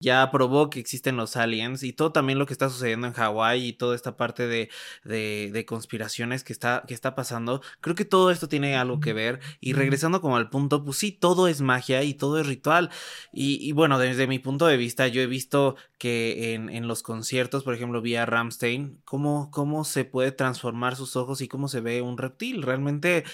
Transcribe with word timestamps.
ya 0.00 0.30
probó 0.30 0.70
que 0.70 0.80
existen 0.80 1.16
los 1.16 1.36
aliens 1.36 1.82
y 1.82 1.92
todo 1.92 2.10
también 2.10 2.38
lo 2.38 2.46
que 2.46 2.54
está 2.54 2.70
sucediendo 2.70 3.06
en 3.06 3.12
Hawái 3.12 3.66
y 3.66 3.72
toda 3.74 3.94
esta 3.94 4.16
parte 4.16 4.46
de, 4.46 4.70
de, 5.04 5.64
conspiraciones 5.66 6.42
que 6.42 6.54
está, 6.54 6.84
que 6.88 6.94
está 6.94 7.14
pasando, 7.14 7.60
creo 7.82 7.94
que 7.94 8.06
todo 8.06 8.30
esto 8.30 8.48
tiene 8.48 8.76
algo 8.76 8.98
que 9.00 9.12
ver. 9.12 9.40
Y 9.60 9.74
regresando 9.74 10.22
como 10.22 10.38
al 10.38 10.48
punto, 10.48 10.84
pues 10.84 10.96
sí, 10.96 11.12
todo 11.12 11.48
es 11.48 11.60
magia 11.60 12.02
y 12.02 12.14
todo 12.14 12.40
es 12.40 12.46
ritual. 12.46 12.90
Y, 13.32 13.72
bueno, 13.72 13.98
desde 13.98 14.26
mi 14.26 14.38
punto 14.38 14.66
de 14.66 14.78
vista 14.78 15.06
yo 15.06 15.20
he 15.20 15.26
visto 15.26 15.76
que 15.98 16.54
en, 16.54 16.70
en 16.70 16.88
los 16.88 17.02
conciertos, 17.02 17.62
por 17.62 17.74
ejemplo, 17.74 18.00
vía 18.00 18.24
Ramstein, 18.24 19.00
cómo, 19.04 19.50
cómo 19.50 19.84
se 19.84 20.06
puede 20.06 20.32
transformar 20.32 20.96
sus 20.96 21.14
ojos 21.16 21.42
y 21.42 21.48
cómo 21.48 21.68
se 21.68 21.82
ve 21.82 22.00
un 22.00 22.16
reptil, 22.16 22.62
realmente, 22.62 23.24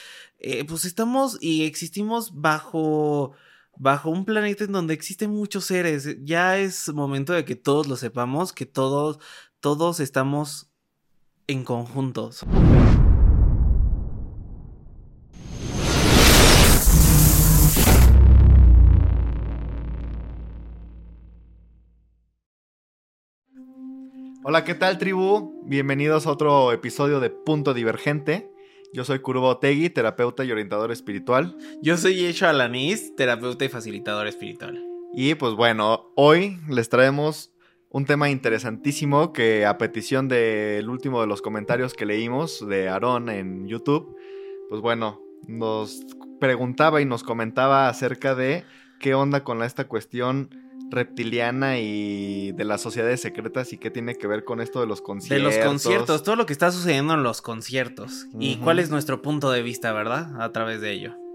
eh, 0.40 0.64
pues 0.64 0.84
estamos 0.84 1.38
y 1.40 1.64
existimos 1.64 2.40
bajo 2.40 3.34
bajo 3.78 4.10
un 4.10 4.24
planeta 4.24 4.64
en 4.64 4.72
donde 4.72 4.94
existen 4.94 5.30
muchos 5.30 5.64
seres. 5.64 6.16
Ya 6.24 6.58
es 6.58 6.92
momento 6.92 7.32
de 7.32 7.44
que 7.44 7.56
todos 7.56 7.86
lo 7.86 7.96
sepamos, 7.96 8.52
que 8.52 8.66
todos, 8.66 9.18
todos 9.60 10.00
estamos 10.00 10.70
en 11.46 11.64
conjuntos. 11.64 12.44
Hola, 24.48 24.62
¿qué 24.62 24.76
tal 24.76 24.96
tribu? 24.98 25.60
Bienvenidos 25.66 26.26
a 26.26 26.30
otro 26.30 26.70
episodio 26.70 27.18
de 27.18 27.30
Punto 27.30 27.74
Divergente. 27.74 28.55
Yo 28.96 29.04
soy 29.04 29.18
Kuruba 29.18 29.48
Otegui, 29.48 29.90
terapeuta 29.90 30.42
y 30.42 30.50
orientador 30.50 30.90
espiritual. 30.90 31.54
Yo 31.82 31.98
soy 31.98 32.14
Yesho 32.14 32.48
Alanis, 32.48 33.14
terapeuta 33.14 33.66
y 33.66 33.68
facilitador 33.68 34.26
espiritual. 34.26 34.82
Y 35.12 35.34
pues 35.34 35.52
bueno, 35.52 36.10
hoy 36.14 36.58
les 36.70 36.88
traemos 36.88 37.52
un 37.90 38.06
tema 38.06 38.30
interesantísimo 38.30 39.34
que 39.34 39.66
a 39.66 39.76
petición 39.76 40.28
del 40.28 40.88
último 40.88 41.20
de 41.20 41.26
los 41.26 41.42
comentarios 41.42 41.92
que 41.92 42.06
leímos 42.06 42.66
de 42.66 42.88
Aarón 42.88 43.28
en 43.28 43.68
YouTube, 43.68 44.16
pues 44.70 44.80
bueno, 44.80 45.20
nos 45.46 46.00
preguntaba 46.40 47.02
y 47.02 47.04
nos 47.04 47.22
comentaba 47.22 47.90
acerca 47.90 48.34
de 48.34 48.64
qué 48.98 49.12
onda 49.12 49.44
con 49.44 49.62
esta 49.62 49.88
cuestión 49.88 50.48
reptiliana 50.90 51.78
y 51.78 52.52
de 52.52 52.64
las 52.64 52.80
sociedades 52.80 53.20
secretas 53.20 53.72
y 53.72 53.78
qué 53.78 53.90
tiene 53.90 54.14
que 54.14 54.26
ver 54.26 54.44
con 54.44 54.60
esto 54.60 54.80
de 54.80 54.86
los 54.86 55.00
conciertos. 55.02 55.54
De 55.54 55.58
los 55.58 55.66
conciertos, 55.66 56.22
todo 56.22 56.36
lo 56.36 56.46
que 56.46 56.52
está 56.52 56.70
sucediendo 56.70 57.14
en 57.14 57.22
los 57.22 57.42
conciertos 57.42 58.26
y 58.38 58.56
cuál 58.56 58.78
es 58.78 58.90
nuestro 58.90 59.22
punto 59.22 59.50
de 59.50 59.62
vista, 59.62 59.92
¿verdad? 59.92 60.40
A 60.40 60.52
través 60.52 60.80
de 60.80 60.92
ello. 60.92 61.25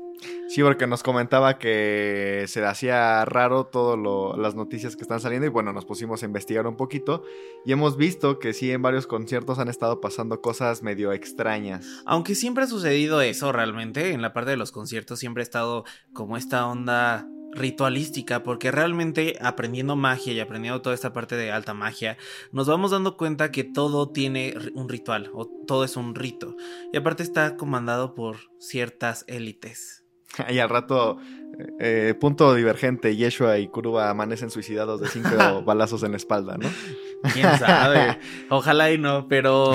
Sí, 0.53 0.63
porque 0.63 0.85
nos 0.85 1.01
comentaba 1.01 1.57
que 1.57 2.43
se 2.49 2.65
hacía 2.65 3.23
raro 3.23 3.67
todas 3.67 3.97
las 4.37 4.53
noticias 4.53 4.97
que 4.97 5.03
están 5.03 5.21
saliendo 5.21 5.45
y 5.45 5.49
bueno, 5.49 5.71
nos 5.71 5.85
pusimos 5.85 6.23
a 6.23 6.25
investigar 6.25 6.67
un 6.67 6.75
poquito 6.75 7.23
y 7.65 7.71
hemos 7.71 7.95
visto 7.95 8.37
que 8.37 8.51
sí 8.51 8.69
en 8.69 8.81
varios 8.81 9.07
conciertos 9.07 9.59
han 9.59 9.69
estado 9.69 10.01
pasando 10.01 10.41
cosas 10.41 10.83
medio 10.83 11.13
extrañas. 11.13 11.87
Aunque 12.05 12.35
siempre 12.35 12.65
ha 12.65 12.67
sucedido 12.67 13.21
eso 13.21 13.53
realmente, 13.53 14.11
en 14.11 14.21
la 14.21 14.33
parte 14.33 14.51
de 14.51 14.57
los 14.57 14.73
conciertos 14.73 15.19
siempre 15.19 15.39
ha 15.39 15.45
estado 15.45 15.85
como 16.11 16.35
esta 16.35 16.67
onda 16.67 17.29
ritualística, 17.53 18.43
porque 18.43 18.71
realmente 18.71 19.37
aprendiendo 19.39 19.95
magia 19.95 20.33
y 20.33 20.41
aprendiendo 20.41 20.81
toda 20.81 20.95
esta 20.95 21.13
parte 21.13 21.37
de 21.37 21.53
alta 21.53 21.73
magia, 21.73 22.17
nos 22.51 22.67
vamos 22.67 22.91
dando 22.91 23.15
cuenta 23.15 23.53
que 23.53 23.63
todo 23.63 24.09
tiene 24.09 24.53
un 24.73 24.89
ritual 24.89 25.31
o 25.33 25.45
todo 25.65 25.85
es 25.85 25.95
un 25.95 26.13
rito. 26.13 26.57
Y 26.91 26.97
aparte 26.97 27.23
está 27.23 27.55
comandado 27.55 28.15
por 28.15 28.51
ciertas 28.59 29.23
élites. 29.29 30.00
Y 30.49 30.59
al 30.59 30.69
rato, 30.69 31.17
eh, 31.79 32.15
punto 32.19 32.53
divergente, 32.55 33.15
Yeshua 33.15 33.57
y 33.57 33.67
Kuruba 33.67 34.09
amanecen 34.09 34.49
suicidados 34.49 35.01
de 35.01 35.07
cinco 35.07 35.29
balazos 35.65 36.03
en 36.03 36.11
la 36.11 36.17
espalda, 36.17 36.57
¿no? 36.57 36.69
Quién 37.33 37.57
sabe. 37.57 38.17
Ojalá 38.49 38.91
y 38.91 38.97
no, 38.97 39.27
pero. 39.27 39.73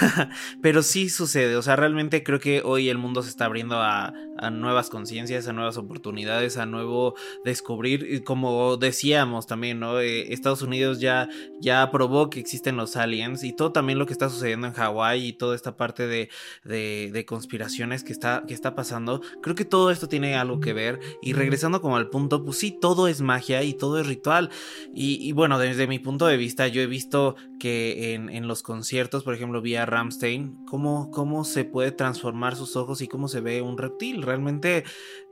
pero 0.62 0.82
sí 0.82 1.08
sucede. 1.08 1.56
O 1.56 1.62
sea, 1.62 1.76
realmente 1.76 2.22
creo 2.22 2.40
que 2.40 2.62
hoy 2.64 2.88
el 2.88 2.98
mundo 2.98 3.22
se 3.22 3.30
está 3.30 3.44
abriendo 3.44 3.76
a, 3.80 4.12
nuevas 4.52 4.88
conciencias, 4.88 5.46
a 5.48 5.52
nuevas 5.52 5.76
oportunidades, 5.76 6.56
a 6.56 6.66
nuevo 6.66 7.14
descubrir. 7.44 8.06
Y 8.10 8.20
como 8.22 8.76
decíamos 8.76 9.46
también, 9.46 9.80
¿no? 9.80 10.00
Eh, 10.00 10.32
Estados 10.32 10.62
Unidos 10.62 10.98
ya, 10.98 11.28
ya 11.60 11.82
aprobó 11.82 12.30
que 12.30 12.40
existen 12.40 12.76
los 12.76 12.96
aliens 12.96 13.44
y 13.44 13.52
todo 13.52 13.70
también 13.70 13.98
lo 13.98 14.06
que 14.06 14.14
está 14.14 14.30
sucediendo 14.30 14.66
en 14.66 14.72
Hawái 14.72 15.26
y 15.26 15.32
toda 15.34 15.54
esta 15.54 15.76
parte 15.76 16.06
de, 16.06 16.30
de, 16.64 17.24
conspiraciones 17.26 18.02
que 18.02 18.12
está, 18.12 18.44
que 18.48 18.54
está 18.54 18.74
pasando. 18.74 19.20
Creo 19.42 19.54
que 19.54 19.66
todo 19.66 19.90
esto 19.90 20.08
tiene 20.08 20.36
algo 20.36 20.58
que 20.58 20.72
ver. 20.72 21.00
Y 21.22 21.34
regresando 21.34 21.82
como 21.82 21.96
al 21.96 22.08
punto, 22.08 22.44
pues 22.44 22.58
sí, 22.58 22.76
todo 22.80 23.08
es 23.08 23.20
magia 23.20 23.62
y 23.62 23.74
todo 23.74 24.00
es 24.00 24.06
ritual. 24.06 24.50
Y, 24.94 25.16
y 25.20 25.32
bueno, 25.32 25.58
desde 25.58 25.86
mi 25.86 25.98
punto 25.98 26.26
de 26.26 26.38
vista, 26.38 26.66
yo 26.66 26.79
he 26.82 26.86
visto 26.86 27.36
que 27.58 28.14
en, 28.14 28.48
los 28.48 28.62
conciertos, 28.62 29.24
por 29.24 29.34
ejemplo, 29.34 29.62
vía 29.62 29.86
Ramstein, 29.86 30.64
cómo, 30.66 31.10
cómo 31.10 31.44
se 31.44 31.64
puede 31.64 31.92
transformar 31.92 32.56
sus 32.56 32.76
ojos 32.76 33.00
y 33.02 33.08
cómo 33.08 33.28
se 33.28 33.40
ve 33.40 33.62
un 33.62 33.78
reptil. 33.78 34.22
Realmente, 34.22 34.84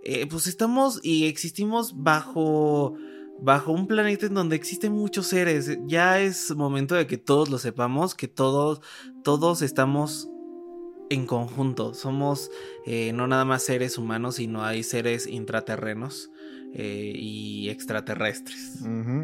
eh, 0.05 0.27
pues 0.27 0.47
estamos 0.47 1.01
y 1.03 1.27
existimos 1.27 2.03
bajo 2.03 2.95
bajo 3.41 3.73
un 3.73 3.87
planeta 3.87 4.27
en 4.27 4.35
donde 4.35 4.57
existen 4.57 4.93
muchos 4.93 5.29
seres. 5.29 5.79
Ya 5.87 6.21
es 6.21 6.55
momento 6.55 6.95
de 6.95 7.07
que 7.07 7.19
todos 7.19 7.49
lo 7.49 7.59
sepamos, 7.59 8.15
que 8.15 8.29
todos, 8.29 8.81
todos 9.23 9.63
estamos 9.63 10.29
en 11.11 11.27
conjunto. 11.27 11.95
Somos 11.95 12.51
eh, 12.87 13.13
no 13.13 13.27
nada 13.27 13.45
más 13.45 13.63
seres 13.63 13.99
humanos, 13.99 14.37
sino 14.37 14.65
hay 14.65 14.83
seres 14.83 15.27
intraterrenos. 15.27 16.31
Eh, 16.75 17.12
y 17.17 17.71
extraterrestres. 17.71 18.83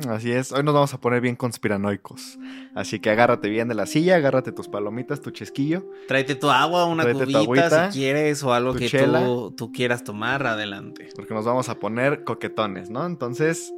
así 0.09 0.32
es, 0.32 0.50
hoy 0.50 0.62
nos 0.62 0.75
vamos 0.75 0.94
a 0.94 1.00
poner 1.00 1.21
bien 1.21 1.37
conspiranoicos. 1.37 2.38
Así 2.75 3.00
que 3.00 3.10
agárrate 3.10 3.49
bien 3.49 3.69
de 3.69 3.75
la 3.75 3.87
silla, 3.87 4.16
agárrate 4.16 4.50
tus 4.50 4.69
palomitas, 4.69 5.21
tu 5.21 5.31
chesquillo. 5.31 5.88
Tráete 6.09 6.34
tu 6.34 6.50
agua, 6.50 6.87
una 6.87 7.05
cubita 7.05 7.93
si 7.93 7.99
quieres 7.99 8.43
o 8.43 8.53
algo 8.55 8.75
que 8.75 8.88
tú, 8.88 9.55
tú, 9.56 9.72
quieras 9.72 10.05
tomar, 10.05 10.47
adelante. 10.47 11.10
Porque 11.15 11.34
nos 11.34 11.44
vamos 11.44 11.69
a 11.69 11.78
poner 11.78 12.25
coquetones, 12.25 12.91
¿no? 12.91 13.05
Entonces, 13.06 13.72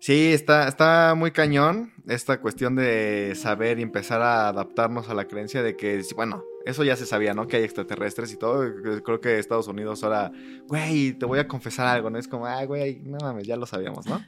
sí, 0.00 0.32
está, 0.32 0.68
está 0.68 1.14
muy 1.16 1.30
cañón 1.30 1.92
esta 2.06 2.40
cuestión 2.40 2.76
de 2.76 3.34
saber 3.34 3.78
y 3.78 3.82
empezar 3.82 4.22
a 4.22 4.48
adaptarnos 4.48 5.08
a 5.08 5.14
la 5.14 5.26
creencia 5.26 5.62
de 5.62 5.76
que, 5.76 6.02
bueno, 6.14 6.42
eso 6.64 6.84
ya 6.84 6.96
se 6.96 7.06
sabía, 7.06 7.34
¿no? 7.34 7.46
Que 7.46 7.58
hay 7.58 7.64
extraterrestres 7.64 8.32
y 8.32 8.36
todo. 8.36 8.64
Creo 9.02 9.20
que 9.20 9.38
Estados 9.38 9.68
Unidos 9.68 10.04
ahora, 10.04 10.32
güey, 10.66 11.12
te 11.12 11.26
voy 11.26 11.38
a 11.38 11.48
confesar 11.48 11.86
algo, 11.86 12.10
¿no? 12.10 12.18
Es 12.18 12.28
como, 12.28 12.46
ah, 12.46 12.64
güey, 12.64 13.00
no 13.04 13.18
mames, 13.20 13.46
ya 13.46 13.56
lo 13.56 13.66
sabíamos, 13.66 14.06
¿no? 14.06 14.24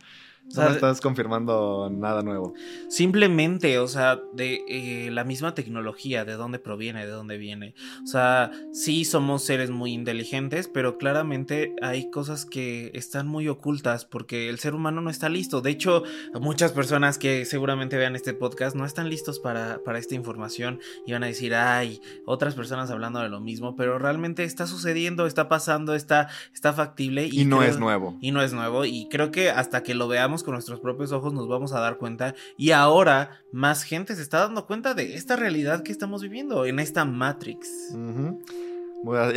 No 0.57 0.69
estás 0.69 1.01
confirmando 1.01 1.91
nada 1.91 2.23
nuevo. 2.23 2.55
Simplemente, 2.89 3.79
o 3.79 3.87
sea, 3.87 4.21
de 4.33 4.65
eh, 4.69 5.11
la 5.11 5.25
misma 5.25 5.55
tecnología, 5.55 6.25
de 6.25 6.33
dónde 6.35 6.59
proviene, 6.59 7.07
de 7.07 7.13
dónde 7.13 7.39
viene. 7.39 7.75
O 8.03 8.07
sea, 8.07 8.51
sí 8.73 9.05
somos 9.05 9.45
seres 9.45 9.71
muy 9.71 9.93
inteligentes, 9.93 10.69
pero 10.69 10.99
claramente 10.99 11.75
hay 11.83 12.11
cosas 12.11 12.45
que 12.45 12.91
están 12.95 13.29
muy 13.29 13.49
ocultas 13.49 14.05
porque 14.05 14.49
el 14.49 14.59
ser 14.59 14.75
humano 14.75 15.01
no 15.01 15.11
está 15.11 15.29
listo. 15.29 15.61
De 15.61 15.71
hecho, 15.71 16.03
muchas 16.41 16.73
personas 16.73 17.19
que 17.19 17.45
seguramente 17.45 17.97
vean 17.97 18.17
este 18.17 18.35
podcast 18.35 18.75
no 18.75 18.85
están 18.85 19.09
listos 19.09 19.39
para, 19.39 19.83
para 19.85 19.99
esta 19.99 20.15
información 20.15 20.81
y 21.07 21.13
van 21.13 21.23
a 21.23 21.27
decir, 21.27 21.55
ay, 21.55 22.01
otras 22.27 22.55
personas 22.55 22.91
hablando 22.91 23.21
de 23.21 23.29
lo 23.29 23.41
mismo, 23.41 23.77
pero 23.77 23.99
realmente 23.99 24.45
está 24.45 24.67
sucediendo, 24.67 25.27
está 25.27 25.49
pasando, 25.49 25.95
está, 25.95 26.29
está 26.53 26.73
factible. 26.73 27.29
Y, 27.31 27.45
no 27.45 27.63
es 27.63 27.79
nuevo. 27.79 28.17
Y 28.21 28.33
no 28.33 28.43
es 28.43 28.53
nuevo. 28.53 28.85
Y 28.85 29.09
creo 29.09 29.31
que 29.31 29.51
hasta 29.51 29.83
que 29.83 29.95
lo 29.95 30.09
veamos 30.09 30.30
con 30.39 30.55
nuestros 30.55 30.81
propios 30.81 31.13
ojos 31.13 31.33
nos 31.35 31.49
vamos 31.49 31.73
a 31.73 31.81
dar 31.81 31.99
cuenta 31.99 32.35
y 32.57 32.71
ahora 32.71 33.41
más 33.53 33.83
gente 33.83 34.15
se 34.15 34.23
está 34.23 34.41
dando 34.41 34.67
cuenta 34.67 34.95
de 34.95 35.15
esta 35.15 35.37
realidad 35.37 35.83
que 35.83 35.93
estamos 35.93 36.23
viviendo 36.23 36.65
en 36.65 36.79
esta 36.79 37.05
Matrix. 37.05 37.69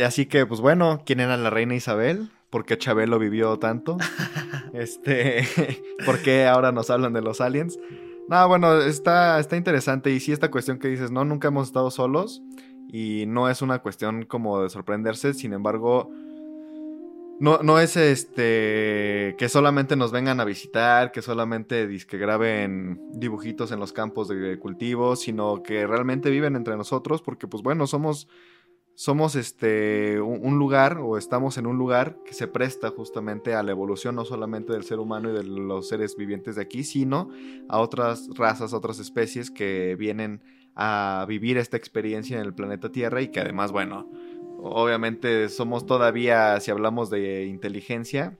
Así 0.04 0.26
que, 0.26 0.46
pues 0.46 0.60
bueno, 0.60 1.02
¿quién 1.04 1.20
era 1.20 1.36
la 1.36 1.50
reina 1.50 1.74
Isabel? 1.74 2.30
¿Por 2.50 2.64
qué 2.64 2.78
Chabelo 2.78 3.18
vivió 3.18 3.58
tanto? 3.58 3.96
este, 4.72 5.44
¿Por 6.06 6.20
qué 6.20 6.46
ahora 6.46 6.70
nos 6.70 6.90
hablan 6.90 7.12
de 7.12 7.22
los 7.22 7.40
aliens? 7.40 7.78
No, 8.28 8.48
bueno, 8.48 8.80
está, 8.80 9.38
está 9.40 9.56
interesante 9.56 10.10
y 10.10 10.20
sí 10.20 10.32
esta 10.32 10.50
cuestión 10.50 10.78
que 10.78 10.88
dices, 10.88 11.10
no, 11.10 11.24
nunca 11.24 11.48
hemos 11.48 11.66
estado 11.66 11.90
solos 11.90 12.42
y 12.88 13.24
no 13.26 13.50
es 13.50 13.60
una 13.60 13.80
cuestión 13.80 14.24
como 14.24 14.62
de 14.62 14.70
sorprenderse, 14.70 15.34
sin 15.34 15.52
embargo, 15.52 16.10
no, 17.40 17.58
no 17.62 17.80
es 17.80 17.96
este 17.96 19.34
que 19.38 19.48
solamente 19.48 19.96
nos 19.96 20.12
vengan 20.12 20.40
a 20.40 20.44
visitar, 20.44 21.10
que 21.12 21.22
solamente 21.22 21.88
que 22.06 22.18
graben 22.18 23.00
dibujitos 23.12 23.72
en 23.72 23.80
los 23.80 23.92
campos 23.92 24.28
de 24.28 24.58
cultivo, 24.58 25.16
sino 25.16 25.62
que 25.62 25.86
realmente 25.86 26.30
viven 26.30 26.56
entre 26.56 26.76
nosotros, 26.76 27.22
porque 27.22 27.48
pues 27.48 27.62
bueno, 27.62 27.86
somos, 27.86 28.28
somos 28.94 29.34
este 29.34 30.20
un 30.20 30.58
lugar 30.58 30.98
o 30.98 31.18
estamos 31.18 31.58
en 31.58 31.66
un 31.66 31.76
lugar 31.76 32.18
que 32.24 32.34
se 32.34 32.46
presta 32.46 32.90
justamente 32.90 33.54
a 33.54 33.62
la 33.62 33.72
evolución 33.72 34.14
no 34.14 34.24
solamente 34.24 34.72
del 34.72 34.84
ser 34.84 35.00
humano 35.00 35.30
y 35.30 35.32
de 35.32 35.42
los 35.42 35.88
seres 35.88 36.16
vivientes 36.16 36.54
de 36.56 36.62
aquí, 36.62 36.84
sino 36.84 37.30
a 37.68 37.80
otras 37.80 38.28
razas, 38.36 38.72
otras 38.72 39.00
especies 39.00 39.50
que 39.50 39.96
vienen 39.96 40.40
a 40.76 41.24
vivir 41.28 41.58
esta 41.58 41.76
experiencia 41.76 42.38
en 42.38 42.44
el 42.44 42.54
planeta 42.54 42.90
Tierra 42.90 43.22
y 43.22 43.28
que 43.28 43.40
además, 43.40 43.72
bueno, 43.72 44.10
Obviamente 44.66 45.50
somos 45.50 45.84
todavía, 45.84 46.58
si 46.58 46.70
hablamos 46.70 47.10
de 47.10 47.44
inteligencia, 47.44 48.38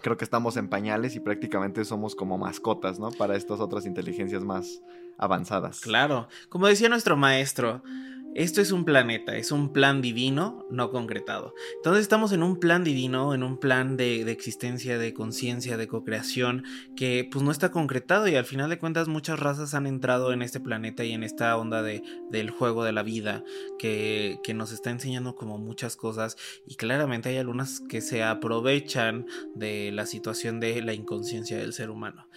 creo 0.00 0.16
que 0.16 0.24
estamos 0.24 0.56
en 0.56 0.68
pañales 0.68 1.16
y 1.16 1.20
prácticamente 1.20 1.84
somos 1.84 2.14
como 2.14 2.38
mascotas, 2.38 3.00
¿no? 3.00 3.10
Para 3.10 3.34
estas 3.34 3.58
otras 3.58 3.84
inteligencias 3.84 4.44
más 4.44 4.80
avanzadas. 5.18 5.80
Claro, 5.80 6.28
como 6.50 6.68
decía 6.68 6.88
nuestro 6.88 7.16
maestro, 7.16 7.82
esto 8.36 8.60
es 8.60 8.70
un 8.70 8.84
planeta, 8.84 9.34
es 9.36 9.50
un 9.50 9.72
plan 9.72 10.02
divino 10.02 10.66
no 10.70 10.90
concretado. 10.90 11.54
Entonces 11.76 12.02
estamos 12.02 12.32
en 12.32 12.42
un 12.42 12.60
plan 12.60 12.84
divino, 12.84 13.32
en 13.32 13.42
un 13.42 13.56
plan 13.58 13.96
de, 13.96 14.30
existencia, 14.30 14.98
de 14.98 15.14
conciencia, 15.14 15.78
de 15.78 15.88
co-creación, 15.88 16.62
que 16.96 17.26
pues 17.32 17.42
no 17.42 17.50
está 17.50 17.70
concretado 17.70 18.28
y 18.28 18.36
al 18.36 18.44
final 18.44 18.68
de 18.68 18.78
cuentas 18.78 19.08
muchas 19.08 19.40
razas 19.40 19.72
han 19.72 19.86
entrado 19.86 20.34
en 20.34 20.42
este 20.42 20.60
planeta 20.60 21.02
y 21.02 21.12
en 21.12 21.22
esta 21.22 21.56
onda 21.56 21.82
de, 21.82 22.02
del 22.30 22.50
juego 22.50 22.84
de 22.84 22.92
la 22.92 23.02
vida 23.02 23.42
que, 23.78 24.38
que 24.44 24.52
nos 24.52 24.70
está 24.70 24.90
enseñando 24.90 25.34
como 25.34 25.56
muchas 25.56 25.96
cosas 25.96 26.36
y 26.66 26.74
claramente 26.74 27.30
hay 27.30 27.38
algunas 27.38 27.80
que 27.80 28.02
se 28.02 28.22
aprovechan 28.22 29.24
de 29.54 29.92
la 29.92 30.04
situación 30.04 30.60
de 30.60 30.82
la 30.82 30.92
inconsciencia 30.92 31.56
del 31.56 31.72
ser 31.72 31.88
humano. 31.88 32.28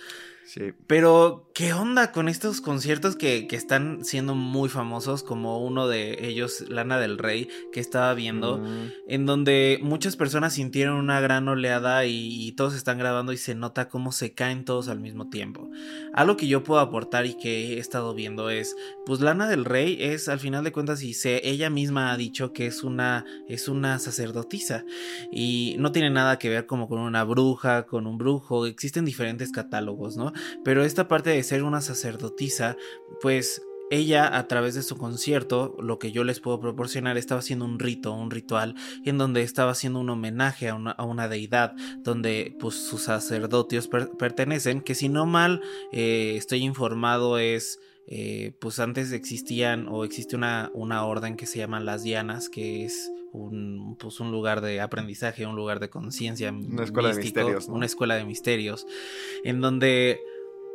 Pero, 0.87 1.49
¿qué 1.53 1.73
onda 1.73 2.11
con 2.11 2.27
estos 2.27 2.61
conciertos 2.61 3.15
que, 3.15 3.47
están 3.51 4.03
siendo 4.03 4.35
muy 4.35 4.69
famosos? 4.69 5.23
Como 5.23 5.63
uno 5.63 5.87
de 5.87 6.27
ellos, 6.27 6.65
Lana 6.69 6.99
del 6.99 7.17
Rey, 7.17 7.49
que 7.71 7.79
estaba 7.79 8.13
viendo, 8.13 8.57
mm. 8.57 8.91
en 9.07 9.25
donde 9.25 9.79
muchas 9.81 10.15
personas 10.15 10.53
sintieron 10.53 10.97
una 10.97 11.19
gran 11.19 11.47
oleada 11.47 12.05
y, 12.05 12.49
todos 12.57 12.75
están 12.75 12.97
grabando 12.97 13.31
y 13.31 13.37
se 13.37 13.55
nota 13.55 13.87
cómo 13.89 14.11
se 14.11 14.33
caen 14.33 14.65
todos 14.65 14.89
al 14.89 14.99
mismo 14.99 15.29
tiempo. 15.29 15.69
Algo 16.13 16.35
que 16.35 16.47
yo 16.47 16.63
puedo 16.63 16.81
aportar 16.81 17.25
y 17.25 17.35
que 17.35 17.75
he 17.75 17.79
estado 17.79 18.13
viendo 18.13 18.49
es, 18.49 18.75
pues 19.05 19.21
Lana 19.21 19.47
del 19.47 19.65
Rey 19.65 19.97
es, 19.99 20.27
al 20.27 20.39
final 20.39 20.63
de 20.63 20.71
cuentas, 20.71 21.03
y 21.03 21.13
se, 21.13 21.47
ella 21.47 21.69
misma 21.69 22.11
ha 22.11 22.17
dicho 22.17 22.51
que 22.51 22.65
es 22.65 22.83
una, 22.83 23.25
es 23.47 23.67
una 23.67 23.99
sacerdotisa 23.99 24.83
y 25.31 25.75
no 25.79 25.91
tiene 25.91 26.09
nada 26.09 26.39
que 26.39 26.49
ver 26.49 26.65
como 26.65 26.87
con 26.87 26.99
una 26.99 27.23
bruja, 27.23 27.85
con 27.85 28.07
un 28.07 28.17
brujo, 28.17 28.65
existen 28.65 29.05
diferentes 29.05 29.51
catálogos, 29.51 30.17
¿no? 30.17 30.33
Pero 30.63 30.83
esta 30.83 31.07
parte 31.07 31.29
de 31.29 31.43
ser 31.43 31.63
una 31.63 31.81
sacerdotisa, 31.81 32.77
pues 33.21 33.61
ella 33.91 34.37
a 34.37 34.47
través 34.47 34.75
de 34.75 34.83
su 34.83 34.97
concierto, 34.97 35.75
lo 35.79 35.99
que 35.99 36.11
yo 36.11 36.23
les 36.23 36.39
puedo 36.39 36.59
proporcionar, 36.59 37.17
estaba 37.17 37.39
haciendo 37.39 37.65
un 37.65 37.79
rito, 37.79 38.13
un 38.13 38.31
ritual, 38.31 38.75
en 39.05 39.17
donde 39.17 39.41
estaba 39.41 39.71
haciendo 39.71 39.99
un 39.99 40.09
homenaje 40.09 40.69
a 40.69 40.75
una, 40.75 41.27
deidad, 41.27 41.75
donde 41.99 42.55
pues 42.59 42.75
sus 42.75 43.03
sacerdotios 43.03 43.87
pertenecen, 43.87 44.81
que 44.81 44.95
si 44.95 45.09
no 45.09 45.25
mal 45.25 45.61
eh, 45.91 46.35
estoy 46.37 46.63
informado 46.63 47.37
es... 47.37 47.79
Eh, 48.11 48.53
pues 48.59 48.79
antes 48.79 49.11
existían 49.11 49.87
o 49.87 50.03
existe 50.03 50.35
una, 50.35 50.71
una 50.73 51.05
orden 51.05 51.35
que 51.35 51.45
se 51.45 51.59
llama 51.59 51.79
las 51.79 52.01
Dianas, 52.01 52.49
que 52.49 52.83
es 52.83 53.11
un, 53.31 53.95
pues 53.99 54.19
un 54.19 54.31
lugar 54.31 54.61
de 54.61 54.81
aprendizaje, 54.81 55.45
un 55.45 55.55
lugar 55.55 55.79
de 55.79 55.89
conciencia. 55.89 56.51
Una 56.51 56.83
escuela 56.83 57.09
de 57.09 57.21
misterios. 57.21 57.67
Una 57.67 57.85
escuela 57.85 58.15
de 58.15 58.25
misterios, 58.25 58.87
en 59.43 59.61
donde 59.61 60.19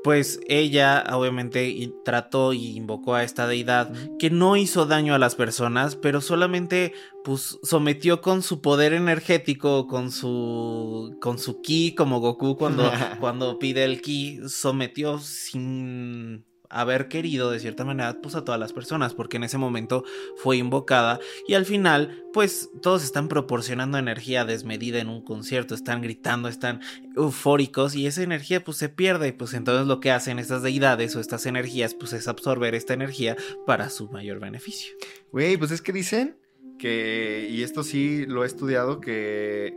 pues 0.05 0.39
ella 0.49 1.03
obviamente 1.15 1.91
trató 2.05 2.53
y 2.53 2.77
invocó 2.77 3.15
a 3.15 3.25
esta 3.25 3.49
deidad 3.49 3.91
que 4.19 4.29
no 4.29 4.55
hizo 4.55 4.85
daño 4.85 5.15
a 5.15 5.19
las 5.19 5.35
personas, 5.35 5.97
pero 5.97 6.21
solamente 6.21 6.93
pues 7.25 7.59
sometió 7.63 8.21
con 8.21 8.43
su 8.43 8.61
poder 8.61 8.93
energético, 8.93 9.87
con 9.87 10.13
su 10.13 11.17
con 11.23 11.39
su 11.39 11.63
ki 11.63 11.95
como 11.95 12.21
Goku 12.21 12.59
cuando 12.59 12.85
cuando 13.19 13.59
pide 13.59 13.85
el 13.85 14.03
ki, 14.03 14.41
sometió 14.47 15.19
sin 15.19 16.45
haber 16.75 17.09
querido 17.09 17.51
de 17.51 17.61
cierta 17.61 17.85
manera 17.85 18.19
pues 18.21 18.35
a 18.35 18.45
todas 18.45 18.61
las 18.61 18.73
personas 18.73 19.15
porque 19.15 19.37
en 19.37 19.45
ese 19.45 19.59
momento 19.59 20.05
fue 20.37 20.57
invocada 20.57 21.21
y 21.47 21.55
al 21.55 21.65
final 21.65 22.25
pues 22.33 22.71
todos 22.83 23.05
están 23.05 23.29
proporcionando 23.29 23.97
energía 23.97 24.45
desmedida 24.45 24.99
en 24.99 25.09
un 25.09 25.23
concierto, 25.23 25.75
están 25.75 26.03
gritando, 26.03 26.49
están 26.49 26.81
eufóricos 27.17 27.95
y 27.95 28.07
esa 28.07 28.23
energía 28.23 28.63
pues 28.63 28.77
se 28.77 28.89
pierde 28.89 29.33
pues 29.33 29.55
entonces 29.55 29.87
lo 29.87 30.01
que 30.01 30.11
hacen 30.11 30.39
estas 30.39 30.63
deidades 30.63 31.15
o 31.17 31.21
estas 31.21 31.47
energías 31.47 31.95
pues 31.95 32.13
es 32.13 32.29
absorber 32.29 32.75
esta 32.75 32.93
energía 32.93 33.37
para 33.67 33.89
su 33.91 34.09
mayor 34.09 34.41
beneficio. 34.41 34.95
Güey, 35.33 35.57
pues 35.57 35.71
es 35.71 35.81
que 35.81 35.93
dicen 35.93 36.37
que, 36.79 37.49
y 37.51 37.63
esto 37.63 37.83
sí 37.83 38.27
lo 38.27 38.45
he 38.45 38.47
estudiado, 38.47 39.01
que 39.01 39.77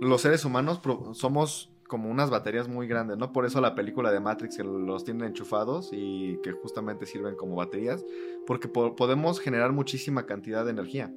los 0.00 0.20
seres 0.20 0.44
humanos 0.44 0.80
somos 1.14 1.71
como 1.92 2.08
unas 2.08 2.30
baterías 2.30 2.68
muy 2.68 2.86
grandes, 2.86 3.18
¿no? 3.18 3.34
Por 3.34 3.44
eso 3.44 3.60
la 3.60 3.74
película 3.74 4.10
de 4.10 4.18
Matrix 4.18 4.56
que 4.56 4.64
los 4.64 5.04
tienen 5.04 5.26
enchufados 5.26 5.90
y 5.92 6.38
que 6.42 6.52
justamente 6.52 7.04
sirven 7.04 7.36
como 7.36 7.54
baterías, 7.54 8.02
porque 8.46 8.66
podemos 8.66 9.40
generar 9.40 9.72
muchísima 9.72 10.24
cantidad 10.24 10.64
de 10.64 10.70
energía. 10.70 11.12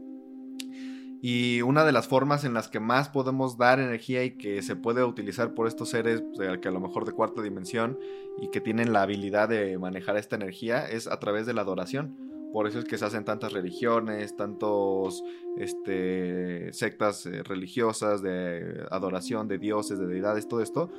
Y 1.21 1.61
una 1.61 1.85
de 1.85 1.93
las 1.93 2.09
formas 2.09 2.43
en 2.43 2.53
las 2.53 2.67
que 2.67 2.81
más 2.81 3.07
podemos 3.07 3.57
dar 3.57 3.79
energía 3.79 4.25
y 4.25 4.31
que 4.31 4.61
se 4.61 4.75
puede 4.75 5.01
utilizar 5.05 5.53
por 5.53 5.67
estos 5.67 5.91
seres 5.91 6.21
pues, 6.35 6.57
que 6.57 6.67
a 6.67 6.71
lo 6.71 6.81
mejor 6.81 7.05
de 7.05 7.13
cuarta 7.13 7.41
dimensión 7.41 7.97
y 8.41 8.49
que 8.49 8.59
tienen 8.59 8.91
la 8.91 9.03
habilidad 9.03 9.47
de 9.47 9.77
manejar 9.77 10.17
esta 10.17 10.35
energía 10.35 10.85
es 10.85 11.07
a 11.07 11.17
través 11.21 11.45
de 11.45 11.53
la 11.53 11.61
adoración. 11.61 12.34
Por 12.55 12.67
eso 12.67 12.79
es 12.79 12.85
que 12.85 12.97
se 12.97 13.03
hacen 13.03 13.25
tantas 13.25 13.51
religiones, 13.51 14.37
tantos 14.37 15.25
este, 15.57 16.71
sectas 16.71 17.25
eh, 17.25 17.43
religiosas 17.43 18.21
de 18.21 18.87
adoración 18.91 19.49
de 19.49 19.57
dioses, 19.57 19.99
de 19.99 20.07
deidades, 20.07 20.47
todo 20.47 20.61
esto. 20.61 20.89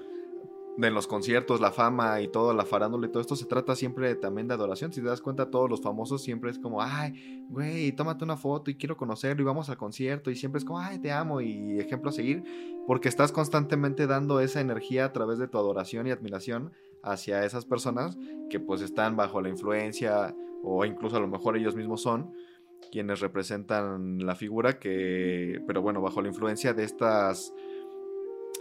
De 0.76 0.91
los 0.91 1.06
conciertos, 1.06 1.62
la 1.62 1.73
fama 1.73 2.20
y 2.20 2.29
todo, 2.29 2.53
la 2.53 2.67
farándula 2.67 3.06
y 3.06 3.11
todo 3.11 3.23
esto 3.23 3.37
se 3.37 3.47
trata 3.47 3.75
siempre 3.75 4.14
también 4.17 4.49
de 4.49 4.53
adoración. 4.53 4.93
Si 4.93 5.00
te 5.00 5.06
das 5.06 5.23
cuenta, 5.23 5.50
todos 5.50 5.70
los 5.70 5.81
famosos 5.81 6.23
siempre 6.23 6.50
es 6.50 6.58
como, 6.58 6.82
ay, 6.82 7.47
güey, 7.49 7.91
tómate 7.93 8.23
una 8.23 8.37
foto 8.37 8.70
y 8.70 8.75
quiero 8.75 8.99
conocerlo 8.99 9.41
y 9.41 9.47
vamos 9.47 9.70
al 9.70 9.79
concierto. 9.79 10.31
Y 10.31 10.37
siempre 10.37 10.58
es 10.58 10.64
como, 10.67 10.79
ay, 10.79 10.99
te 10.99 11.11
amo 11.11 11.41
y 11.41 11.81
ejemplo 11.81 12.11
a 12.11 12.12
seguir. 12.12 12.44
Porque 12.87 13.08
estás 13.08 13.32
constantemente 13.32 14.06
dando 14.06 14.41
esa 14.41 14.61
energía 14.61 15.06
a 15.06 15.12
través 15.14 15.38
de 15.38 15.49
tu 15.49 15.56
adoración 15.56 16.06
y 16.06 16.11
admiración 16.11 16.73
hacia 17.06 17.44
esas 17.44 17.64
personas 17.64 18.19
que 18.50 18.61
pues 18.61 18.82
están 18.82 19.17
bajo 19.17 19.41
la 19.41 19.49
influencia 19.49 20.35
o 20.62 20.85
incluso 20.85 21.17
a 21.17 21.20
lo 21.20 21.29
mejor 21.29 21.56
ellos 21.56 21.76
mismos 21.76 22.03
son 22.03 22.32
quienes 22.91 23.20
representan 23.20 24.25
la 24.25 24.35
figura 24.35 24.79
que, 24.79 25.61
pero 25.67 25.82
bueno, 25.82 26.00
bajo 26.00 26.20
la 26.20 26.29
influencia 26.29 26.75
de 26.75 26.85
estas, 26.85 27.53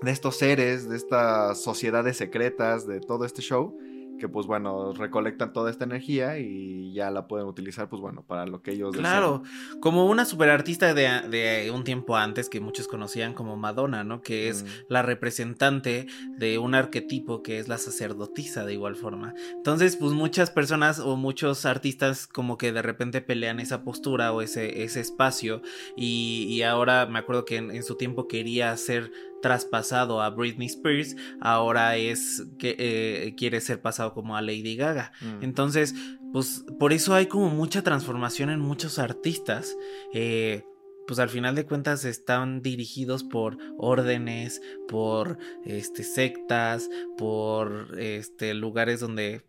de 0.02 0.12
estos 0.12 0.38
seres, 0.38 0.90
de 0.90 0.96
estas 0.96 1.62
sociedades 1.62 2.18
secretas, 2.18 2.88
de 2.88 3.00
todo 3.00 3.26
este 3.26 3.42
show, 3.42 3.78
que 4.20 4.30
pues 4.30 4.48
bueno, 4.48 4.94
recolectan 4.94 5.54
toda 5.54 5.72
esta 5.72 5.84
energía 5.84 6.40
y 6.40 6.94
ya 6.94 7.12
la 7.12 7.28
pueden 7.28 7.48
utilizar 7.48 7.90
pues 7.90 8.02
bueno, 8.02 8.24
para 8.24 8.46
lo 8.46 8.62
que 8.62 8.72
ellos 8.72 8.96
Claro, 8.96 9.44
como 9.82 10.06
una 10.06 10.26
superartista 10.26 10.94
de, 10.94 11.08
de 11.30 11.72
un 11.72 11.84
tiempo 11.84 12.16
antes 12.16 12.50
que 12.50 12.60
muchos 12.60 12.88
conocían 12.88 13.34
como 13.34 13.58
Madonna, 13.58 14.04
¿no? 14.04 14.22
Que 14.22 14.50
es 14.50 14.64
mm. 14.64 14.68
la 14.90 15.02
representante 15.02 16.08
de 16.38 16.58
un 16.58 16.76
arquetipo 16.76 17.44
que 17.44 17.60
es 17.60 17.68
la 17.68 17.78
sacerdotisa 17.78 18.66
de 18.66 18.74
igual 18.74 18.96
forma. 18.96 19.34
Entonces, 19.54 19.96
pues 19.96 20.14
muchas 20.14 20.52
personas 20.52 21.00
o 21.00 21.16
muchos 21.16 21.66
artistas 21.66 22.28
como 22.28 22.58
que 22.58 22.72
de 22.72 22.82
repente 22.82 23.22
pelean 23.22 23.60
esa 23.60 23.84
postura 23.84 24.32
o 24.32 24.42
ese, 24.42 24.84
ese 24.84 25.01
espacio 25.01 25.62
y, 25.96 26.62
ahora 26.66 27.06
me 27.06 27.20
acuerdo 27.20 27.46
que 27.46 27.58
en 27.58 27.84
su 27.84 27.96
tiempo 27.96 28.28
quería 28.28 28.72
hacer 28.72 29.12
traspasado 29.42 30.22
a 30.22 30.30
Britney 30.30 30.68
Spears, 30.68 31.15
ahora 31.39 31.98
es 31.98 32.46
que 32.58 32.75
eh, 32.77 33.36
quiere 33.36 33.62
ser 33.62 33.82
pasado 33.82 34.13
como 34.13 34.36
a 34.36 34.42
Lady 34.42 34.75
Gaga. 34.75 35.12
Mm. 35.22 35.44
Entonces, 35.44 35.96
pues 36.34 36.65
por 36.80 36.94
eso 36.94 37.13
hay 37.13 37.27
como 37.27 37.50
mucha 37.50 37.84
transformación 37.84 38.50
en 38.50 38.60
muchos 38.60 39.00
artistas. 39.00 39.75
Eh, 40.13 40.63
pues 41.08 41.20
al 41.20 41.30
final 41.30 41.54
de 41.54 41.65
cuentas 41.65 42.04
están 42.04 42.62
dirigidos 42.62 43.24
por 43.24 43.58
órdenes, 43.77 44.62
por 44.88 45.38
este 45.63 46.04
sectas, 46.04 46.89
por 47.18 48.00
este 48.00 48.56
lugares 48.56 49.00
donde 49.00 49.46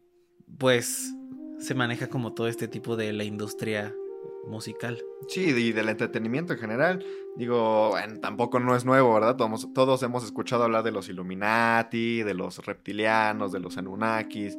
pues 0.59 1.15
se 1.59 1.75
maneja 1.75 2.09
como 2.09 2.35
todo 2.35 2.49
este 2.49 2.69
tipo 2.69 2.97
de 2.97 3.15
la 3.15 3.25
industria 3.25 3.95
musical. 4.47 5.03
Sí, 5.29 5.51
y 5.51 5.73
del 5.73 5.89
entretenimiento 5.89 6.53
en 6.53 6.59
general. 6.59 7.05
Digo, 7.37 7.91
bueno, 7.91 8.21
tampoco 8.21 8.61
no 8.61 8.75
es 8.77 8.85
nuevo, 8.85 9.15
¿verdad? 9.15 9.37
Todos, 9.37 10.03
hemos 10.03 10.25
escuchado 10.25 10.65
hablar 10.65 10.83
de 10.83 10.93
los 10.93 11.09
Illuminati, 11.09 12.23
de 12.23 12.35
los 12.35 12.65
reptilianos, 12.65 13.53
de 13.53 13.61
los 13.61 13.77
Anunnakis, 13.77 14.57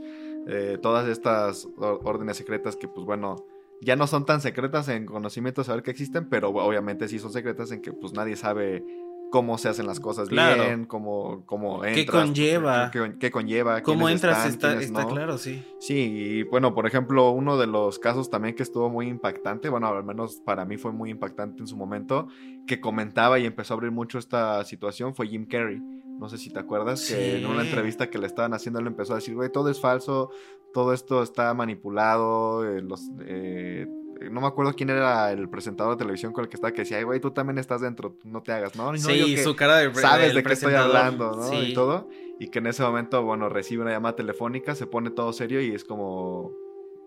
todas 0.81 1.07
estas 1.07 1.67
órdenes 1.77 2.37
secretas 2.37 2.75
que, 2.75 2.87
pues 2.87 3.05
bueno, 3.05 3.35
ya 3.81 3.95
no 3.95 4.07
son 4.07 4.25
tan 4.25 4.41
secretas 4.41 4.89
en 4.89 5.05
conocimiento 5.05 5.63
saber 5.63 5.83
que 5.83 5.91
existen, 5.91 6.29
pero 6.29 6.49
obviamente 6.49 7.07
sí 7.07 7.19
son 7.19 7.31
secretas 7.31 7.71
en 7.71 7.81
que 7.81 7.93
pues 7.93 8.13
nadie 8.13 8.35
sabe 8.35 8.83
cómo 9.31 9.57
se 9.57 9.69
hacen 9.69 9.87
las 9.87 9.99
cosas 9.99 10.29
bien, 10.29 10.85
cómo, 10.85 11.45
cómo 11.45 11.83
entras. 11.83 11.95
¿Qué 11.95 12.05
conlleva? 12.05 12.91
¿Qué, 13.19 13.31
conlleva? 13.31 13.81
¿Cómo 13.81 14.09
entras? 14.09 14.45
está, 14.45 14.79
está 14.79 15.05
claro, 15.05 15.37
sí. 15.37 15.63
Sí, 15.79 15.95
y 15.95 16.43
bueno, 16.43 16.73
por 16.73 16.87
ejemplo, 16.87 17.31
uno 17.31 17.57
de 17.57 17.67
los 17.67 17.99
casos 17.99 18.29
también 18.29 18.55
que 18.55 18.63
estuvo 18.63 18.89
muy 18.89 19.07
impactante, 19.07 19.69
bueno, 19.69 19.87
al 19.87 20.03
menos 20.03 20.41
para 20.45 20.65
mí 20.65 20.77
fue 20.77 20.91
muy 20.91 21.09
impactante 21.09 21.61
en 21.61 21.67
su 21.67 21.75
momento, 21.75 22.27
que 22.65 22.79
comentaba 22.79 23.39
y 23.39 23.45
empezó 23.45 23.73
a 23.73 23.75
abrir 23.75 23.91
mucho 23.91 24.17
esta 24.19 24.63
situación, 24.63 25.15
fue 25.15 25.27
Jim 25.27 25.45
Carrey. 25.45 25.81
No 26.19 26.29
sé 26.29 26.39
si 26.39 26.49
te 26.49 26.59
acuerdas 26.59 27.07
que 27.07 27.37
en 27.37 27.45
una 27.45 27.61
entrevista 27.61 28.09
que 28.09 28.17
le 28.17 28.25
estaban 28.25 28.53
haciendo 28.53 28.81
le 28.81 28.87
empezó 28.87 29.13
a 29.13 29.17
decir, 29.17 29.35
güey, 29.35 29.51
todo 29.51 29.69
es 29.69 29.79
falso, 29.79 30.31
todo 30.73 30.93
esto 30.93 31.21
está 31.21 31.53
manipulado, 31.53 32.65
eh, 32.65 32.81
los... 32.81 33.09
Eh, 33.21 33.85
no 34.31 34.41
me 34.41 34.47
acuerdo 34.47 34.73
quién 34.73 34.89
era 34.89 35.31
el 35.31 35.49
presentador 35.49 35.95
de 35.95 35.99
televisión 35.99 36.33
con 36.33 36.43
el 36.43 36.49
que 36.49 36.55
estaba, 36.55 36.71
que 36.71 36.81
decía, 36.81 37.01
güey, 37.03 37.19
tú 37.19 37.31
también 37.31 37.57
estás 37.57 37.81
dentro, 37.81 38.17
no 38.23 38.41
te 38.41 38.51
hagas, 38.51 38.75
¿no? 38.75 38.95
sí, 38.97 39.37
su 39.37 39.55
cara 39.55 39.77
de 39.77 39.93
Sabes 39.95 40.33
de 40.33 40.43
qué 40.43 40.53
estoy 40.53 40.73
hablando, 40.73 41.35
¿no? 41.35 41.61
Y 41.61 41.73
todo. 41.73 42.09
Y 42.39 42.49
que 42.49 42.59
en 42.59 42.67
ese 42.67 42.83
momento, 42.83 43.23
bueno, 43.23 43.49
recibe 43.49 43.81
una 43.81 43.91
llamada 43.91 44.15
telefónica, 44.15 44.75
se 44.75 44.85
pone 44.85 45.09
todo 45.09 45.33
serio 45.33 45.61
y 45.61 45.73
es 45.73 45.83
como, 45.83 46.51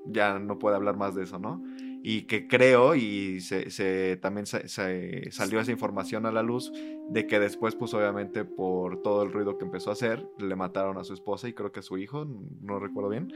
ya 0.07 0.38
no 0.38 0.59
puede 0.59 0.76
hablar 0.76 0.97
más 0.97 1.14
de 1.14 1.25
eso, 1.25 1.38
¿no? 1.38 1.62
y 2.02 2.23
que 2.23 2.49
creo, 2.49 2.95
y 2.95 3.40
se, 3.40 4.17
también 4.17 4.47
se, 4.47 4.69
salió 4.69 5.61
esa 5.61 5.71
información 5.71 6.25
a 6.26 6.33
la 6.33 6.43
luz, 6.43 6.73
de 7.11 7.26
que 7.26 7.38
después, 7.38 7.75
pues 7.75 7.93
obviamente 7.93 8.45
por 8.45 9.02
todo 9.02 9.23
el 9.23 9.33
ruido 9.33 9.59
que 9.59 9.64
empezó 9.64 9.90
a 9.90 9.93
hacer, 9.93 10.26
le 10.38 10.57
mataron 10.57 10.97
a 10.99 11.05
su 11.05 11.12
esposa 11.12 11.49
y 11.49 11.52
creo 11.52 11.73
que 11.73 11.81
a 11.81 11.83
su 11.83 11.99
hijo, 11.99 12.26
no 12.62 12.79
recuerdo 12.79 13.11
bien. 13.11 13.33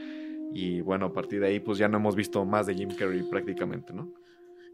Y 0.53 0.81
bueno, 0.81 1.07
a 1.07 1.13
partir 1.13 1.41
de 1.41 1.47
ahí, 1.47 1.59
pues 1.59 1.77
ya 1.77 1.87
no 1.87 1.97
hemos 1.97 2.15
visto 2.15 2.43
más 2.45 2.65
de 2.65 2.75
Jim 2.75 2.89
Carrey 2.95 3.23
prácticamente, 3.23 3.93
¿no? 3.93 4.13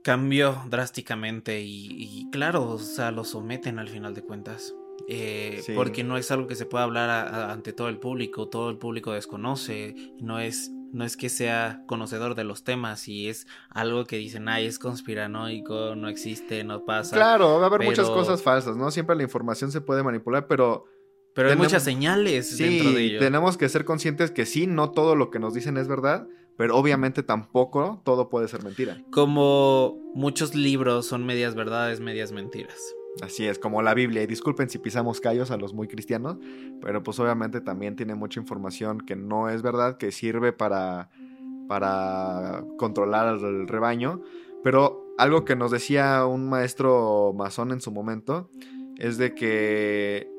Cambió 0.03 0.63
drásticamente 0.69 1.61
y, 1.61 2.27
claro, 2.31 2.67
o 2.69 2.79
sea, 2.79 3.11
lo 3.11 3.23
someten 3.23 3.79
al 3.79 3.87
final 3.87 4.13
de 4.13 4.23
cuentas. 4.23 4.75
Eh, 5.07 5.63
porque 5.75 6.03
no 6.03 6.17
es 6.17 6.29
algo 6.31 6.47
que 6.47 6.55
se 6.55 6.65
pueda 6.65 6.83
hablar 6.83 7.09
ante 7.49 7.73
todo 7.73 7.89
el 7.89 7.97
público, 7.97 8.47
todo 8.47 8.69
el 8.69 8.77
público 8.77 9.13
desconoce, 9.13 9.95
no 10.19 10.39
es 10.39 10.71
no 10.93 11.05
es 11.05 11.17
que 11.17 11.29
sea 11.29 11.83
conocedor 11.87 12.35
de 12.35 12.43
los 12.43 12.63
temas 12.63 13.07
y 13.07 13.29
es 13.29 13.47
algo 13.69 14.05
que 14.05 14.17
dicen, 14.17 14.49
ay, 14.49 14.65
es 14.65 14.79
conspiranoico, 14.79 15.95
no 15.95 16.09
existe, 16.09 16.63
no 16.63 16.85
pasa. 16.85 17.15
Claro, 17.15 17.59
va 17.59 17.63
a 17.63 17.67
haber 17.67 17.83
muchas 17.83 18.09
cosas 18.09 18.41
falsas, 18.41 18.75
¿no? 18.75 18.91
Siempre 18.91 19.15
la 19.15 19.23
información 19.23 19.71
se 19.71 19.81
puede 19.81 20.03
manipular, 20.03 20.47
pero... 20.47 20.85
Pero 21.33 21.49
hay 21.49 21.55
muchas 21.55 21.83
señales 21.83 22.57
dentro 22.57 22.91
de 22.91 23.03
ello. 23.03 23.19
tenemos 23.19 23.57
que 23.57 23.69
ser 23.69 23.85
conscientes 23.85 24.31
que 24.31 24.45
sí, 24.45 24.67
no 24.67 24.91
todo 24.91 25.15
lo 25.15 25.29
que 25.29 25.39
nos 25.39 25.53
dicen 25.53 25.77
es 25.77 25.87
verdad, 25.87 26.27
pero 26.57 26.77
obviamente 26.77 27.23
tampoco 27.23 28.01
todo 28.03 28.29
puede 28.29 28.47
ser 28.47 28.63
mentira. 28.63 29.01
Como 29.11 29.97
muchos 30.13 30.55
libros 30.55 31.07
son 31.07 31.25
medias 31.25 31.55
verdades, 31.55 31.99
medias 31.99 32.31
mentiras. 32.31 32.77
Así 33.21 33.45
es, 33.45 33.59
como 33.59 33.81
la 33.81 33.93
Biblia. 33.93 34.23
Y 34.23 34.27
disculpen 34.27 34.69
si 34.69 34.77
pisamos 34.77 35.19
callos 35.19 35.51
a 35.51 35.57
los 35.57 35.73
muy 35.73 35.87
cristianos, 35.87 36.37
pero 36.81 37.03
pues 37.03 37.19
obviamente 37.19 37.61
también 37.61 37.95
tiene 37.95 38.15
mucha 38.15 38.39
información 38.39 39.01
que 39.01 39.15
no 39.15 39.49
es 39.49 39.61
verdad, 39.61 39.97
que 39.97 40.11
sirve 40.11 40.53
para, 40.53 41.09
para 41.67 42.63
controlar 42.77 43.27
al 43.27 43.67
rebaño. 43.67 44.21
Pero 44.63 45.13
algo 45.17 45.43
que 45.45 45.55
nos 45.55 45.71
decía 45.71 46.25
un 46.25 46.47
maestro 46.47 47.33
masón 47.35 47.71
en 47.71 47.81
su 47.81 47.91
momento 47.91 48.49
es 48.97 49.17
de 49.17 49.33
que 49.33 50.29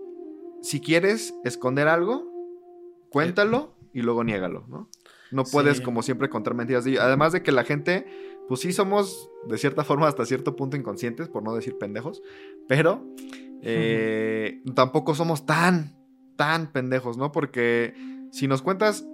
si 0.62 0.80
quieres 0.80 1.34
esconder 1.44 1.88
algo, 1.88 2.30
cuéntalo 3.10 3.74
y 3.92 4.02
luego 4.02 4.24
niégalo, 4.24 4.64
¿no? 4.68 4.88
No 5.30 5.44
puedes 5.44 5.80
como 5.80 6.02
siempre 6.02 6.28
contar 6.28 6.54
mentiras. 6.54 6.86
Además 7.00 7.32
de 7.32 7.42
que 7.42 7.52
la 7.52 7.64
gente 7.64 8.06
pues 8.48 8.60
sí 8.60 8.72
somos 8.72 9.30
de 9.46 9.56
cierta 9.58 9.84
forma 9.84 10.08
hasta 10.08 10.26
cierto 10.26 10.56
punto 10.56 10.76
inconscientes, 10.76 11.28
por 11.28 11.42
no 11.42 11.54
decir 11.54 11.78
pendejos, 11.78 12.22
pero 12.68 13.04
eh, 13.62 14.62
tampoco 14.74 15.14
somos 15.14 15.46
tan, 15.46 15.96
tan 16.36 16.72
pendejos, 16.72 17.16
¿no? 17.16 17.32
Porque 17.32 17.94
si 18.30 18.48
nos 18.48 18.62
cuentas 18.62 19.06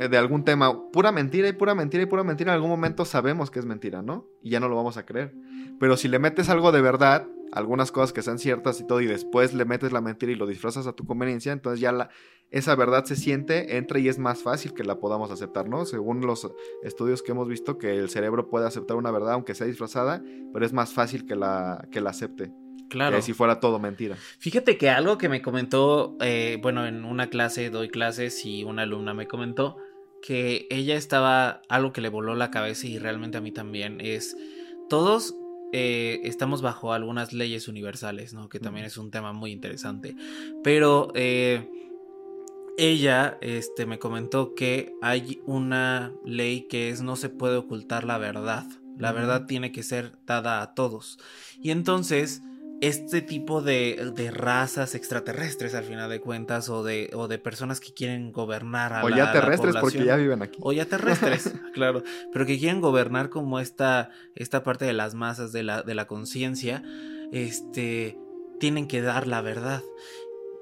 eh, 0.00 0.08
de 0.08 0.16
algún 0.16 0.44
tema, 0.44 0.90
pura 0.90 1.12
mentira 1.12 1.48
y 1.48 1.52
pura 1.52 1.74
mentira 1.74 2.02
y 2.02 2.06
pura 2.06 2.24
mentira, 2.24 2.52
en 2.52 2.56
algún 2.56 2.70
momento 2.70 3.04
sabemos 3.04 3.50
que 3.50 3.58
es 3.58 3.64
mentira, 3.64 4.02
¿no? 4.02 4.26
Y 4.42 4.50
ya 4.50 4.60
no 4.60 4.68
lo 4.68 4.76
vamos 4.76 4.96
a 4.96 5.06
creer. 5.06 5.34
Pero 5.78 5.96
si 5.96 6.08
le 6.08 6.18
metes 6.18 6.48
algo 6.48 6.72
de 6.72 6.80
verdad, 6.80 7.28
algunas 7.52 7.92
cosas 7.92 8.12
que 8.12 8.22
sean 8.22 8.38
ciertas 8.38 8.80
y 8.80 8.86
todo, 8.86 9.00
y 9.00 9.06
después 9.06 9.54
le 9.54 9.64
metes 9.64 9.92
la 9.92 10.00
mentira 10.00 10.32
y 10.32 10.34
lo 10.34 10.46
disfrazas 10.46 10.86
a 10.86 10.92
tu 10.92 11.04
conveniencia, 11.04 11.52
entonces 11.52 11.80
ya 11.80 11.92
la, 11.92 12.10
esa 12.50 12.76
verdad 12.76 13.04
se 13.04 13.16
siente, 13.16 13.76
entra 13.76 13.98
y 13.98 14.08
es 14.08 14.18
más 14.18 14.42
fácil 14.42 14.74
que 14.74 14.84
la 14.84 15.00
podamos 15.00 15.30
aceptar, 15.30 15.68
¿no? 15.68 15.84
Según 15.86 16.20
los 16.20 16.50
estudios 16.82 17.22
que 17.22 17.32
hemos 17.32 17.48
visto, 17.48 17.78
que 17.78 17.96
el 17.96 18.08
cerebro 18.08 18.48
puede 18.48 18.66
aceptar 18.66 18.96
una 18.96 19.10
verdad 19.10 19.32
aunque 19.32 19.54
sea 19.54 19.66
disfrazada, 19.66 20.22
pero 20.52 20.64
es 20.64 20.72
más 20.72 20.92
fácil 20.92 21.26
que 21.26 21.34
la, 21.34 21.88
que 21.90 22.00
la 22.00 22.10
acepte. 22.10 22.52
Claro. 22.90 23.16
Que 23.16 23.22
si 23.22 23.32
fuera 23.32 23.58
todo 23.58 23.80
mentira. 23.80 24.16
Fíjate 24.38 24.78
que 24.78 24.88
algo 24.88 25.18
que 25.18 25.28
me 25.28 25.42
comentó, 25.42 26.16
eh, 26.20 26.58
bueno, 26.62 26.86
en 26.86 27.04
una 27.04 27.28
clase, 27.28 27.70
doy 27.70 27.88
clases 27.88 28.44
y 28.44 28.62
una 28.62 28.82
alumna 28.82 29.14
me 29.14 29.26
comentó 29.26 29.76
que 30.22 30.66
ella 30.70 30.94
estaba, 30.94 31.60
algo 31.68 31.92
que 31.92 32.00
le 32.00 32.08
voló 32.08 32.34
la 32.34 32.50
cabeza 32.50 32.86
y 32.86 32.98
realmente 32.98 33.38
a 33.38 33.40
mí 33.40 33.52
también, 33.52 34.00
es 34.00 34.36
todos 34.88 35.34
eh, 35.76 36.20
estamos 36.22 36.62
bajo 36.62 36.92
algunas 36.92 37.32
leyes 37.32 37.66
universales, 37.66 38.32
¿no? 38.32 38.48
Que 38.48 38.60
también 38.60 38.86
es 38.86 38.96
un 38.96 39.10
tema 39.10 39.32
muy 39.32 39.50
interesante. 39.50 40.14
Pero 40.62 41.10
eh, 41.16 41.68
ella 42.78 43.38
este, 43.40 43.84
me 43.84 43.98
comentó 43.98 44.54
que 44.54 44.94
hay 45.02 45.42
una 45.46 46.12
ley 46.24 46.68
que 46.68 46.90
es 46.90 47.02
no 47.02 47.16
se 47.16 47.28
puede 47.28 47.56
ocultar 47.56 48.04
la 48.04 48.18
verdad. 48.18 48.64
La 48.98 49.10
verdad 49.10 49.46
tiene 49.46 49.72
que 49.72 49.82
ser 49.82 50.12
dada 50.26 50.62
a 50.62 50.74
todos. 50.74 51.18
Y 51.60 51.72
entonces 51.72 52.40
este 52.88 53.22
tipo 53.22 53.62
de, 53.62 54.12
de, 54.14 54.30
razas 54.30 54.94
extraterrestres 54.94 55.74
al 55.74 55.84
final 55.84 56.10
de 56.10 56.20
cuentas 56.20 56.68
o 56.68 56.84
de, 56.84 57.10
o 57.14 57.28
de 57.28 57.38
personas 57.38 57.80
que 57.80 57.94
quieren 57.94 58.30
gobernar 58.30 58.92
a 58.92 59.04
o 59.04 59.08
ya 59.08 59.32
terrestres 59.32 59.74
porque 59.80 60.04
ya 60.04 60.16
viven 60.16 60.42
aquí. 60.42 60.58
O 60.60 60.72
ya 60.72 60.84
terrestres 60.84 61.52
claro. 61.72 62.02
Pero 62.32 62.44
que 62.44 62.58
quieren 62.58 62.80
gobernar 62.80 63.30
como 63.30 63.58
esta 63.58 64.10
esta 64.34 64.62
parte 64.62 64.84
de 64.84 64.92
las 64.92 65.14
masas 65.14 65.50
de 65.52 65.62
la, 65.62 65.82
de 65.82 65.94
la 65.94 66.06
conciencia 66.06 66.82
este 67.32 68.18
tienen 68.60 68.86
que 68.86 69.00
dar 69.00 69.26
la 69.26 69.40
verdad. 69.40 69.82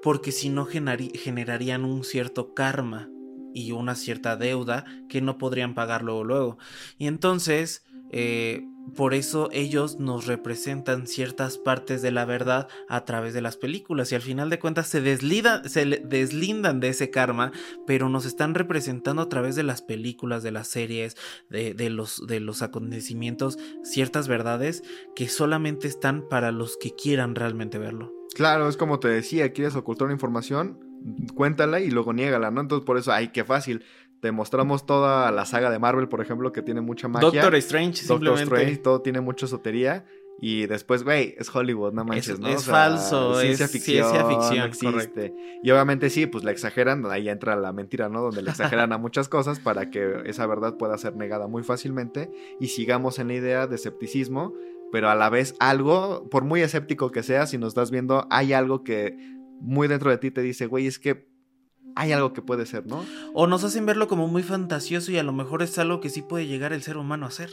Porque 0.01 0.31
si 0.31 0.49
no 0.49 0.65
generarían 0.65 1.85
un 1.85 2.03
cierto 2.03 2.53
karma 2.53 3.09
y 3.53 3.71
una 3.71 3.95
cierta 3.95 4.35
deuda 4.35 4.85
que 5.09 5.21
no 5.21 5.37
podrían 5.37 5.75
pagar 5.75 6.03
luego 6.03 6.23
luego. 6.23 6.57
Y 6.97 7.07
entonces 7.07 7.85
eh, 8.11 8.65
por 8.95 9.13
eso 9.13 9.49
ellos 9.51 9.99
nos 9.99 10.27
representan 10.27 11.07
ciertas 11.07 11.57
partes 11.57 12.01
de 12.01 12.11
la 12.11 12.25
verdad 12.25 12.67
a 12.87 13.05
través 13.05 13.33
de 13.33 13.41
las 13.41 13.57
películas 13.57 14.11
y 14.11 14.15
al 14.15 14.21
final 14.21 14.49
de 14.49 14.59
cuentas 14.59 14.87
se, 14.87 15.01
se 15.17 15.85
deslindan 15.85 16.79
de 16.79 16.89
ese 16.89 17.09
karma, 17.09 17.51
pero 17.87 18.09
nos 18.09 18.25
están 18.25 18.53
representando 18.53 19.21
a 19.21 19.29
través 19.29 19.55
de 19.55 19.63
las 19.63 19.81
películas, 19.81 20.43
de 20.43 20.51
las 20.51 20.67
series, 20.67 21.15
de, 21.49 21.89
los, 21.89 22.27
de 22.27 22.39
los 22.39 22.61
acontecimientos, 22.61 23.57
ciertas 23.83 24.27
verdades 24.27 24.83
que 25.15 25.27
solamente 25.27 25.87
están 25.87 26.27
para 26.29 26.51
los 26.51 26.77
que 26.77 26.91
quieran 26.91 27.35
realmente 27.35 27.77
verlo. 27.77 28.13
Claro, 28.35 28.67
es 28.67 28.77
como 28.77 28.99
te 28.99 29.07
decía, 29.07 29.53
quieres 29.53 29.75
ocultar 29.75 30.05
una 30.05 30.13
información, 30.13 30.79
cuéntala 31.35 31.79
y 31.79 31.89
luego 31.89 32.13
niégala, 32.13 32.51
¿no? 32.51 32.61
Entonces 32.61 32.85
por 32.85 32.97
eso, 32.97 33.11
ay, 33.11 33.29
qué 33.29 33.43
fácil 33.43 33.83
te 34.23 34.31
mostramos 34.31 34.85
toda 34.85 35.29
la 35.33 35.43
saga 35.43 35.69
de 35.69 35.79
Marvel, 35.79 36.07
por 36.07 36.21
ejemplo, 36.21 36.53
que 36.53 36.61
tiene 36.61 36.79
mucha 36.79 37.09
magia. 37.09 37.29
Doctor 37.29 37.55
Strange, 37.55 38.05
Doctor 38.05 38.39
Strange, 38.39 38.77
todo 38.77 39.01
tiene 39.01 39.19
mucha 39.19 39.47
esotería. 39.47 40.05
Y 40.39 40.65
después, 40.65 41.03
güey, 41.03 41.35
es 41.37 41.53
Hollywood, 41.53 41.91
no 41.91 42.05
manches, 42.05 42.39
¿no? 42.39 42.47
Es 42.47 42.63
falso, 42.63 43.37
ciencia 43.41 43.67
ficción. 43.67 44.09
Ciencia 44.09 44.25
ficción, 44.25 44.95
existe. 44.95 45.35
Y 45.61 45.69
obviamente 45.71 46.09
sí, 46.09 46.25
pues 46.25 46.45
la 46.45 46.51
exageran, 46.51 47.05
ahí 47.11 47.27
entra 47.27 47.57
la 47.57 47.73
mentira, 47.73 48.07
¿no? 48.07 48.21
Donde 48.21 48.43
le 48.43 48.51
exageran 48.51 48.93
a 48.93 48.97
muchas 48.97 49.27
cosas 49.27 49.59
para 49.59 49.89
que 49.89 50.21
esa 50.23 50.47
verdad 50.47 50.77
pueda 50.77 50.97
ser 50.97 51.17
negada 51.17 51.49
muy 51.49 51.63
fácilmente 51.63 52.31
y 52.61 52.67
sigamos 52.69 53.19
en 53.19 53.27
la 53.27 53.33
idea 53.33 53.67
de 53.67 53.75
escepticismo, 53.75 54.53
pero 54.93 55.09
a 55.09 55.15
la 55.15 55.29
vez 55.29 55.53
algo, 55.59 56.29
por 56.29 56.45
muy 56.45 56.61
escéptico 56.61 57.11
que 57.11 57.23
seas, 57.23 57.49
si 57.49 57.57
nos 57.57 57.69
estás 57.69 57.91
viendo, 57.91 58.25
hay 58.29 58.53
algo 58.53 58.85
que 58.85 59.17
muy 59.59 59.89
dentro 59.89 60.11
de 60.11 60.17
ti 60.17 60.31
te 60.31 60.41
dice, 60.41 60.65
güey, 60.67 60.87
es 60.87 60.97
que 60.97 61.32
hay 61.95 62.11
algo 62.11 62.33
que 62.33 62.41
puede 62.41 62.65
ser, 62.65 62.85
¿no? 62.85 63.05
O 63.33 63.47
nos 63.47 63.63
hacen 63.63 63.85
verlo 63.85 64.07
como 64.07 64.27
muy 64.27 64.43
fantasioso 64.43 65.11
y 65.11 65.17
a 65.17 65.23
lo 65.23 65.33
mejor 65.33 65.61
es 65.61 65.77
algo 65.77 65.99
que 65.99 66.09
sí 66.09 66.21
puede 66.21 66.47
llegar 66.47 66.73
el 66.73 66.81
ser 66.81 66.97
humano 66.97 67.25
a 67.25 67.29
hacer. 67.29 67.49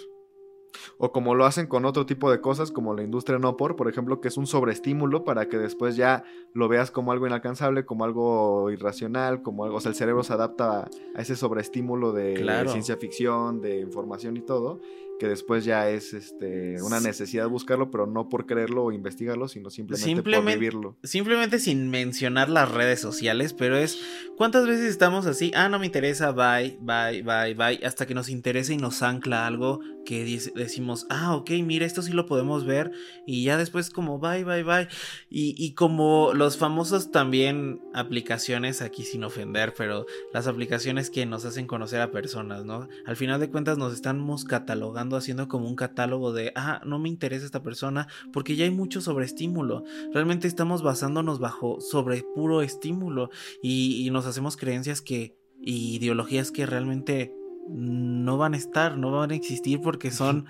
O 0.99 1.13
como 1.13 1.35
lo 1.35 1.47
hacen 1.47 1.67
con 1.67 1.85
otro 1.85 2.07
tipo 2.07 2.31
de 2.31 2.41
cosas, 2.41 2.71
como 2.71 2.95
la 2.95 3.03
industria 3.03 3.39
no 3.39 3.57
por, 3.57 3.77
por 3.77 3.89
ejemplo, 3.89 4.21
que 4.21 4.29
es 4.29 4.37
un 4.37 4.47
sobreestímulo 4.47 5.25
para 5.25 5.49
que 5.49 5.59
después 5.59 5.97
ya 5.97 6.23
lo 6.53 6.69
veas 6.69 6.91
como 6.91 7.13
algo 7.13 7.27
inalcanzable, 7.27 7.85
como 7.85 8.05
algo 8.05 8.71
irracional, 8.71 9.43
como 9.43 9.65
algo. 9.65 9.77
O 9.77 9.81
sea, 9.81 9.91
el 9.91 9.97
cerebro 9.97 10.23
se 10.23 10.33
adapta 10.33 10.89
a 11.15 11.21
ese 11.21 11.37
sobreestímulo 11.37 12.13
de 12.13 12.67
ciencia 12.69 12.97
ficción, 12.97 13.61
de 13.61 13.81
información 13.81 14.37
y 14.37 14.43
todo 14.43 14.81
que 15.21 15.29
después 15.29 15.67
ya 15.67 15.91
es 15.91 16.15
este, 16.15 16.83
una 16.83 16.99
necesidad 16.99 17.43
de 17.43 17.51
buscarlo, 17.51 17.91
pero 17.91 18.07
no 18.07 18.31
por 18.31 18.47
quererlo 18.47 18.85
o 18.85 18.91
investigarlo, 18.91 19.49
sino 19.49 19.69
simplemente, 19.69 20.23
por 20.23 20.45
vivirlo. 20.47 20.97
Simplemente 21.03 21.59
sin 21.59 21.91
mencionar 21.91 22.49
las 22.49 22.73
redes 22.73 23.01
sociales, 23.01 23.53
pero 23.53 23.77
es 23.77 24.01
cuántas 24.39 24.67
veces 24.67 24.87
estamos 24.87 25.27
así, 25.27 25.53
ah, 25.55 25.69
no 25.69 25.79
me 25.79 25.85
interesa, 25.85 26.33
bye, 26.33 26.79
bye, 26.81 27.23
bye, 27.23 27.55
bye, 27.55 27.87
hasta 27.87 28.07
que 28.07 28.15
nos 28.15 28.31
interesa 28.31 28.73
y 28.73 28.79
nos 28.79 29.03
ancla 29.03 29.47
algo 29.47 29.81
que 30.07 30.25
decimos, 30.55 31.07
ah, 31.11 31.37
ok, 31.37 31.51
mira, 31.65 31.85
esto 31.85 32.01
sí 32.01 32.13
lo 32.13 32.25
podemos 32.25 32.65
ver, 32.65 32.91
y 33.27 33.45
ya 33.45 33.59
después 33.59 33.91
como 33.91 34.19
bye, 34.19 34.45
bye, 34.45 34.63
bye, 34.63 34.89
y, 35.29 35.55
y 35.63 35.75
como 35.75 36.33
los 36.33 36.57
famosos 36.57 37.11
también 37.11 37.83
aplicaciones, 37.93 38.81
aquí 38.81 39.05
sin 39.05 39.23
ofender, 39.23 39.75
pero 39.77 40.07
las 40.33 40.47
aplicaciones 40.47 41.11
que 41.11 41.27
nos 41.27 41.45
hacen 41.45 41.67
conocer 41.67 42.01
a 42.01 42.11
personas, 42.11 42.65
¿no? 42.65 42.89
Al 43.05 43.17
final 43.17 43.39
de 43.39 43.51
cuentas 43.51 43.77
nos 43.77 43.93
estamos 43.93 44.47
catalogando 44.47 45.10
haciendo 45.17 45.49
como 45.49 45.69
un 45.69 45.77
catálogo 45.77 46.33
de, 46.33 46.53
ah, 46.57 46.81
no 46.85 46.99
me 46.99 47.09
interesa 47.09 47.45
esta 47.45 47.63
persona, 47.63 48.09
porque 48.33 48.57
ya 48.57 48.65
hay 48.65 48.71
mucho 48.71 49.01
sobreestímulo. 49.01 49.85
Realmente 50.13 50.49
estamos 50.49 50.83
basándonos 50.83 51.39
bajo 51.39 51.81
sobre 51.81 52.23
puro 52.35 52.63
estímulo 52.63 53.31
y, 53.63 54.09
nos 54.11 54.27
hacemos 54.27 54.57
creencias 54.57 55.03
que, 55.03 55.37
y 55.61 55.97
ideologías 55.97 56.51
que 56.51 56.67
realmente 56.67 57.33
no 57.69 58.39
van 58.39 58.55
a 58.55 58.57
estar, 58.57 58.99
no 58.99 59.13
van 59.13 59.31
a 59.31 59.37
existir 59.37 59.81
porque 59.81 60.11
son 60.11 60.47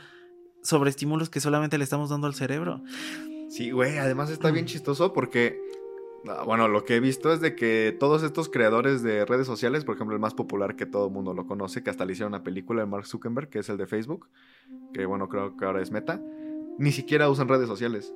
sobreestímulos 0.62 1.28
que 1.28 1.40
solamente 1.40 1.76
le 1.76 1.84
estamos 1.84 2.10
dando 2.10 2.26
al 2.26 2.34
cerebro. 2.34 2.82
Sí, 3.50 3.72
güey, 3.72 3.98
además 3.98 4.30
está 4.30 4.50
bien 4.50 4.66
chistoso 4.66 5.12
porque, 5.12 5.60
bueno, 6.44 6.68
lo 6.68 6.84
que 6.84 6.96
he 6.96 7.00
visto 7.00 7.32
es 7.32 7.40
de 7.40 7.54
que 7.54 7.96
todos 7.98 8.22
estos 8.22 8.48
creadores 8.48 9.02
de 9.02 9.24
redes 9.24 9.46
sociales, 9.46 9.84
por 9.84 9.94
ejemplo, 9.94 10.14
el 10.14 10.20
más 10.20 10.34
popular 10.34 10.76
que 10.76 10.86
todo 10.86 11.06
el 11.06 11.12
mundo 11.12 11.32
lo 11.34 11.46
conoce, 11.46 11.82
que 11.82 11.90
hasta 11.90 12.04
le 12.04 12.12
hicieron 12.12 12.34
una 12.34 12.42
película 12.42 12.82
de 12.82 12.86
Mark 12.86 13.06
Zuckerberg, 13.06 13.48
que 13.48 13.60
es 13.60 13.68
el 13.68 13.78
de 13.78 13.86
Facebook, 13.86 14.28
que 14.92 15.06
bueno, 15.06 15.28
creo 15.28 15.56
que 15.56 15.64
ahora 15.64 15.80
es 15.80 15.90
Meta, 15.90 16.20
ni 16.78 16.92
siquiera 16.92 17.30
usan 17.30 17.48
redes 17.48 17.68
sociales. 17.68 18.12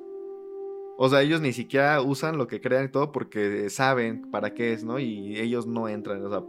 O 0.97 1.09
sea, 1.09 1.21
ellos 1.21 1.41
ni 1.41 1.51
siquiera 1.51 2.01
usan 2.01 2.37
lo 2.37 2.47
que 2.47 2.61
crean 2.61 2.85
y 2.85 2.89
todo 2.89 3.11
porque 3.11 3.69
saben 3.69 4.29
para 4.31 4.53
qué 4.53 4.73
es, 4.73 4.83
¿no? 4.83 4.99
Y 4.99 5.37
ellos 5.39 5.67
no 5.67 5.89
entran, 5.89 6.23
o 6.25 6.29
sea, 6.29 6.43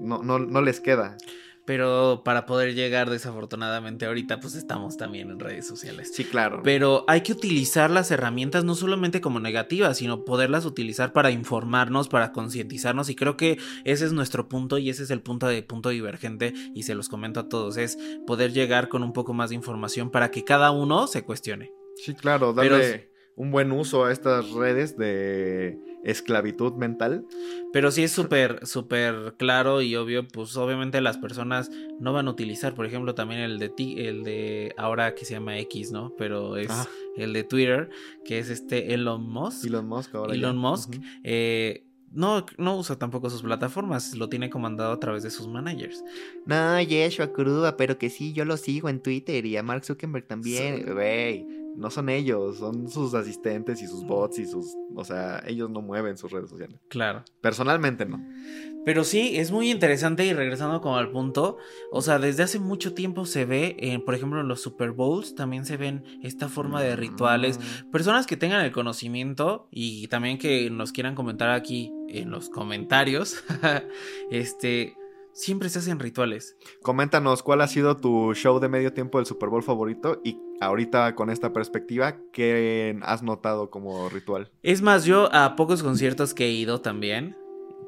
no, 0.00 0.22
no, 0.22 0.38
no 0.38 0.62
les 0.62 0.80
queda. 0.80 1.16
Pero 1.68 2.22
para 2.24 2.46
poder 2.46 2.74
llegar 2.74 3.10
desafortunadamente 3.10 4.06
ahorita 4.06 4.40
pues 4.40 4.54
estamos 4.54 4.96
también 4.96 5.28
en 5.30 5.38
redes 5.38 5.66
sociales. 5.66 6.10
Sí, 6.14 6.24
claro. 6.24 6.62
Pero 6.64 7.04
hay 7.08 7.20
que 7.20 7.32
utilizar 7.32 7.90
las 7.90 8.10
herramientas 8.10 8.64
no 8.64 8.74
solamente 8.74 9.20
como 9.20 9.38
negativas, 9.38 9.98
sino 9.98 10.24
poderlas 10.24 10.64
utilizar 10.64 11.12
para 11.12 11.30
informarnos, 11.30 12.08
para 12.08 12.32
concientizarnos 12.32 13.10
y 13.10 13.16
creo 13.16 13.36
que 13.36 13.58
ese 13.84 14.06
es 14.06 14.14
nuestro 14.14 14.48
punto 14.48 14.78
y 14.78 14.88
ese 14.88 15.02
es 15.02 15.10
el 15.10 15.20
punto 15.20 15.46
de 15.46 15.62
punto 15.62 15.90
divergente 15.90 16.54
y 16.74 16.84
se 16.84 16.94
los 16.94 17.10
comento 17.10 17.40
a 17.40 17.50
todos, 17.50 17.76
es 17.76 17.98
poder 18.26 18.54
llegar 18.54 18.88
con 18.88 19.02
un 19.02 19.12
poco 19.12 19.34
más 19.34 19.50
de 19.50 19.56
información 19.56 20.10
para 20.10 20.30
que 20.30 20.44
cada 20.44 20.70
uno 20.70 21.06
se 21.06 21.22
cuestione. 21.22 21.70
Sí, 21.96 22.14
claro, 22.14 22.54
darle 22.54 23.10
un 23.36 23.50
buen 23.50 23.72
uso 23.72 24.06
a 24.06 24.12
estas 24.12 24.52
redes 24.52 24.96
de 24.96 25.78
esclavitud 26.04 26.74
mental. 26.74 27.26
Pero 27.72 27.90
sí 27.90 28.02
es 28.02 28.12
súper, 28.12 28.66
súper 28.66 29.34
claro 29.36 29.82
y 29.82 29.94
obvio, 29.96 30.26
pues 30.26 30.56
obviamente 30.56 31.00
las 31.00 31.18
personas 31.18 31.70
no 32.00 32.12
van 32.12 32.28
a 32.28 32.30
utilizar, 32.30 32.74
por 32.74 32.86
ejemplo, 32.86 33.14
también 33.14 33.40
el 33.40 33.58
de 33.58 33.68
ti, 33.68 33.96
el 33.98 34.24
de 34.24 34.74
ahora 34.76 35.14
que 35.14 35.24
se 35.24 35.34
llama 35.34 35.58
X, 35.58 35.92
¿no? 35.92 36.14
Pero 36.16 36.56
es 36.56 36.70
ah. 36.70 36.88
el 37.16 37.32
de 37.32 37.44
Twitter, 37.44 37.90
que 38.24 38.38
es 38.38 38.50
este 38.50 38.94
Elon 38.94 39.28
Musk. 39.28 39.66
Elon 39.66 39.86
Musk 39.86 40.14
ahora. 40.14 40.34
Elon 40.34 40.56
Musk. 40.56 40.96
eh, 41.24 41.84
no, 42.12 42.46
no 42.56 42.78
usa 42.78 42.96
tampoco 42.96 43.28
sus 43.30 43.42
plataformas, 43.42 44.14
lo 44.14 44.28
tiene 44.28 44.50
comandado 44.50 44.92
a 44.92 45.00
través 45.00 45.22
de 45.22 45.30
sus 45.30 45.46
managers. 45.46 46.02
No, 46.46 46.80
Yeshua 46.80 47.32
Cruda, 47.32 47.76
pero 47.76 47.98
que 47.98 48.10
sí, 48.10 48.32
yo 48.32 48.44
lo 48.44 48.56
sigo 48.56 48.88
en 48.88 49.00
Twitter 49.00 49.44
y 49.44 49.56
a 49.56 49.62
Mark 49.62 49.84
Zuckerberg 49.84 50.26
también, 50.26 50.94
güey. 50.94 51.46
No 51.78 51.90
son 51.90 52.08
ellos, 52.08 52.58
son 52.58 52.88
sus 52.88 53.14
asistentes 53.14 53.80
y 53.82 53.86
sus 53.86 54.04
bots 54.04 54.38
y 54.38 54.46
sus... 54.46 54.66
O 54.94 55.04
sea, 55.04 55.42
ellos 55.46 55.70
no 55.70 55.80
mueven 55.80 56.18
sus 56.18 56.30
redes 56.32 56.50
sociales. 56.50 56.80
Claro. 56.88 57.24
Personalmente 57.40 58.04
no. 58.04 58.20
Pero 58.84 59.04
sí, 59.04 59.36
es 59.36 59.50
muy 59.50 59.70
interesante 59.70 60.24
y 60.24 60.32
regresando 60.32 60.80
como 60.80 60.96
al 60.96 61.10
punto, 61.10 61.58
o 61.92 62.00
sea, 62.00 62.18
desde 62.18 62.42
hace 62.42 62.58
mucho 62.58 62.94
tiempo 62.94 63.26
se 63.26 63.44
ve, 63.44 64.02
por 64.04 64.14
ejemplo, 64.14 64.40
en 64.40 64.48
los 64.48 64.60
Super 64.62 64.92
Bowls 64.92 65.34
también 65.34 65.66
se 65.66 65.76
ven 65.76 66.04
esta 66.22 66.48
forma 66.48 66.82
de 66.82 66.96
rituales. 66.96 67.58
Mm. 67.58 67.90
Personas 67.90 68.26
que 68.26 68.36
tengan 68.36 68.64
el 68.64 68.72
conocimiento 68.72 69.68
y 69.70 70.08
también 70.08 70.38
que 70.38 70.70
nos 70.70 70.92
quieran 70.92 71.14
comentar 71.14 71.50
aquí 71.50 71.92
en 72.08 72.30
los 72.30 72.48
comentarios, 72.48 73.44
este, 74.30 74.96
siempre 75.38 75.68
se 75.68 75.78
hacen 75.78 76.00
rituales. 76.00 76.56
Coméntanos 76.82 77.42
cuál 77.42 77.60
ha 77.60 77.68
sido 77.68 77.96
tu 77.96 78.34
show 78.34 78.58
de 78.58 78.68
medio 78.68 78.92
tiempo 78.92 79.18
del 79.18 79.26
Super 79.26 79.48
Bowl 79.48 79.62
favorito 79.62 80.20
y 80.24 80.36
ahorita 80.60 81.14
con 81.14 81.30
esta 81.30 81.52
perspectiva, 81.52 82.16
¿qué 82.32 82.98
has 83.02 83.22
notado 83.22 83.70
como 83.70 84.08
ritual? 84.08 84.50
Es 84.62 84.82
más, 84.82 85.04
yo 85.04 85.32
a 85.32 85.54
pocos 85.54 85.82
conciertos 85.82 86.34
que 86.34 86.46
he 86.46 86.50
ido 86.50 86.80
también, 86.80 87.36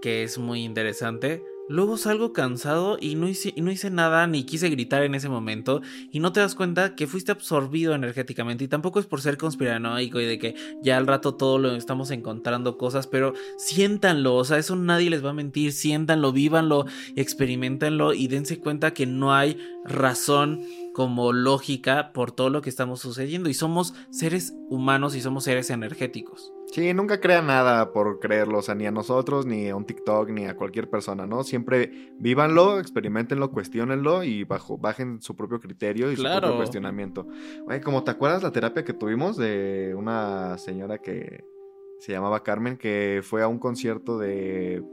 que 0.00 0.23
es 0.23 0.38
muy 0.38 0.62
interesante. 0.62 1.42
Luego 1.71 1.97
salgo 1.97 2.33
cansado 2.33 2.99
y 3.00 3.15
no, 3.15 3.29
hice, 3.29 3.55
no 3.57 3.71
hice 3.71 3.91
nada 3.91 4.27
ni 4.27 4.43
quise 4.43 4.69
gritar 4.71 5.05
en 5.05 5.15
ese 5.15 5.29
momento 5.29 5.83
y 6.11 6.19
no 6.19 6.33
te 6.33 6.41
das 6.41 6.57
cuenta 6.57 6.97
que 6.97 7.07
fuiste 7.07 7.31
absorbido 7.31 7.95
energéticamente 7.95 8.65
y 8.65 8.67
tampoco 8.67 8.99
es 8.99 9.07
por 9.07 9.21
ser 9.21 9.37
conspiranoico 9.37 10.19
y 10.19 10.25
de 10.25 10.41
que 10.41 10.57
ya 10.83 10.97
al 10.97 11.07
rato 11.07 11.37
todo 11.37 11.59
lo 11.59 11.77
estamos 11.77 12.11
encontrando 12.11 12.77
cosas, 12.77 13.07
pero 13.07 13.35
siéntanlo, 13.57 14.35
o 14.35 14.45
sea, 14.45 14.59
eso 14.59 14.75
nadie 14.75 15.11
les 15.11 15.25
va 15.25 15.31
a 15.31 15.33
mentir, 15.33 15.71
siéntanlo, 15.73 16.33
vívanlo, 16.33 16.87
experimentenlo 17.15 18.15
y 18.15 18.27
dense 18.27 18.59
cuenta 18.59 18.93
que 18.93 19.07
no 19.07 19.33
hay 19.33 19.57
razón 19.85 20.62
como 21.00 21.33
lógica 21.33 22.13
por 22.13 22.30
todo 22.30 22.50
lo 22.50 22.60
que 22.60 22.69
estamos 22.69 23.00
sucediendo 23.00 23.49
y 23.49 23.54
somos 23.54 23.95
seres 24.10 24.54
humanos 24.69 25.17
y 25.17 25.23
somos 25.23 25.45
seres 25.45 25.71
energéticos. 25.71 26.52
Sí, 26.73 26.93
nunca 26.93 27.23
crean 27.23 27.47
nada 27.47 27.95
por 27.95 28.21
creerlo, 28.21 28.58
o 28.58 28.63
sea, 28.63 28.75
ni 28.75 28.84
a 28.84 28.91
nosotros, 28.91 29.47
ni 29.47 29.71
a 29.71 29.76
un 29.76 29.86
TikTok, 29.86 30.28
ni 30.28 30.45
a 30.45 30.56
cualquier 30.56 30.91
persona, 30.91 31.26
¿no? 31.26 31.43
Siempre 31.43 32.13
vívanlo, 32.19 32.78
experimentenlo, 32.78 33.50
cuestionenlo 33.50 34.25
y 34.25 34.45
bajo, 34.45 34.76
bajen 34.76 35.23
su 35.23 35.34
propio 35.34 35.58
criterio 35.58 36.13
y 36.13 36.17
su 36.17 36.23
propio 36.23 36.58
cuestionamiento. 36.58 37.26
Oye, 37.67 37.80
como 37.80 38.04
te 38.04 38.10
acuerdas 38.10 38.43
la 38.43 38.52
terapia 38.52 38.84
que 38.84 38.93
tuvimos 38.93 39.39
de 39.39 39.95
una 39.97 40.58
señora 40.58 40.99
que 40.99 41.47
se 41.99 42.13
llamaba 42.13 42.43
Carmen, 42.43 42.76
que 42.76 43.23
fue 43.25 43.43
a 43.43 43.49
un 43.49 43.58
concierto 43.58 44.19
de 44.19 44.84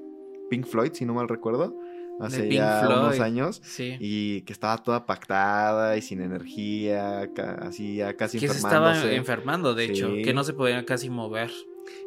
Pink 0.50 0.68
Floyd, 0.68 0.94
si 0.94 1.06
no 1.06 1.16
mal 1.16 1.28
recuerdo 1.28 1.78
hace 2.20 2.50
ya 2.50 2.88
unos 2.88 3.20
años 3.20 3.62
y 3.78 4.42
que 4.42 4.54
estaba 4.54 4.78
toda 4.78 5.06
pactada 5.06 5.98
y 5.98 6.02
sin 6.02 6.22
energía, 6.22 7.30
así 7.60 7.98
ya 7.98 8.16
casi 8.16 8.40
que 8.40 8.48
se 8.48 8.58
estaba 8.58 9.12
enfermando, 9.12 9.74
de 9.74 9.86
hecho, 9.86 10.10
que 10.24 10.34
no 10.34 10.44
se 10.44 10.54
podía 10.54 10.86
casi 10.86 11.10
mover. 11.10 11.52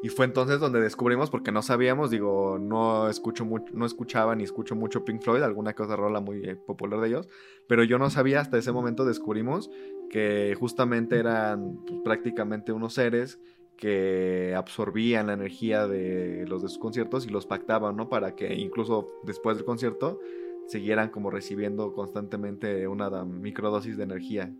Y 0.02 0.08
fue 0.08 0.26
entonces 0.26 0.60
donde 0.60 0.80
descubrimos, 0.80 1.30
porque 1.30 1.52
no 1.52 1.62
sabíamos, 1.62 2.10
digo, 2.10 2.58
no 2.60 3.08
escucho 3.08 3.44
mucho, 3.44 3.72
no 3.74 3.86
escuchaba 3.86 4.34
ni 4.34 4.44
escucho 4.44 4.74
mucho 4.74 5.04
Pink 5.04 5.22
Floyd, 5.22 5.42
alguna 5.42 5.74
cosa 5.74 5.96
rola 5.96 6.20
muy 6.20 6.42
eh, 6.44 6.56
popular 6.56 7.00
de 7.00 7.08
ellos, 7.08 7.28
pero 7.66 7.82
yo 7.84 7.98
no 7.98 8.10
sabía, 8.10 8.40
hasta 8.40 8.58
ese 8.58 8.72
momento 8.72 9.04
descubrimos 9.04 9.70
que 10.10 10.54
justamente 10.58 11.18
eran 11.18 11.78
pues, 11.86 12.00
prácticamente 12.04 12.72
unos 12.72 12.94
seres 12.94 13.38
que 13.80 14.54
absorbían 14.54 15.28
la 15.28 15.32
energía 15.32 15.88
de 15.88 16.44
los 16.46 16.62
de 16.62 16.68
sus 16.68 16.78
conciertos 16.78 17.26
y 17.26 17.30
los 17.30 17.46
pactaban, 17.46 17.96
¿no? 17.96 18.08
Para 18.08 18.36
que 18.36 18.54
incluso 18.54 19.08
después 19.24 19.56
del 19.56 19.64
concierto 19.64 20.20
siguieran 20.68 21.08
como 21.08 21.30
recibiendo 21.30 21.92
constantemente 21.92 22.86
una 22.86 23.24
microdosis 23.24 23.96
de 23.96 24.04
energía. 24.04 24.54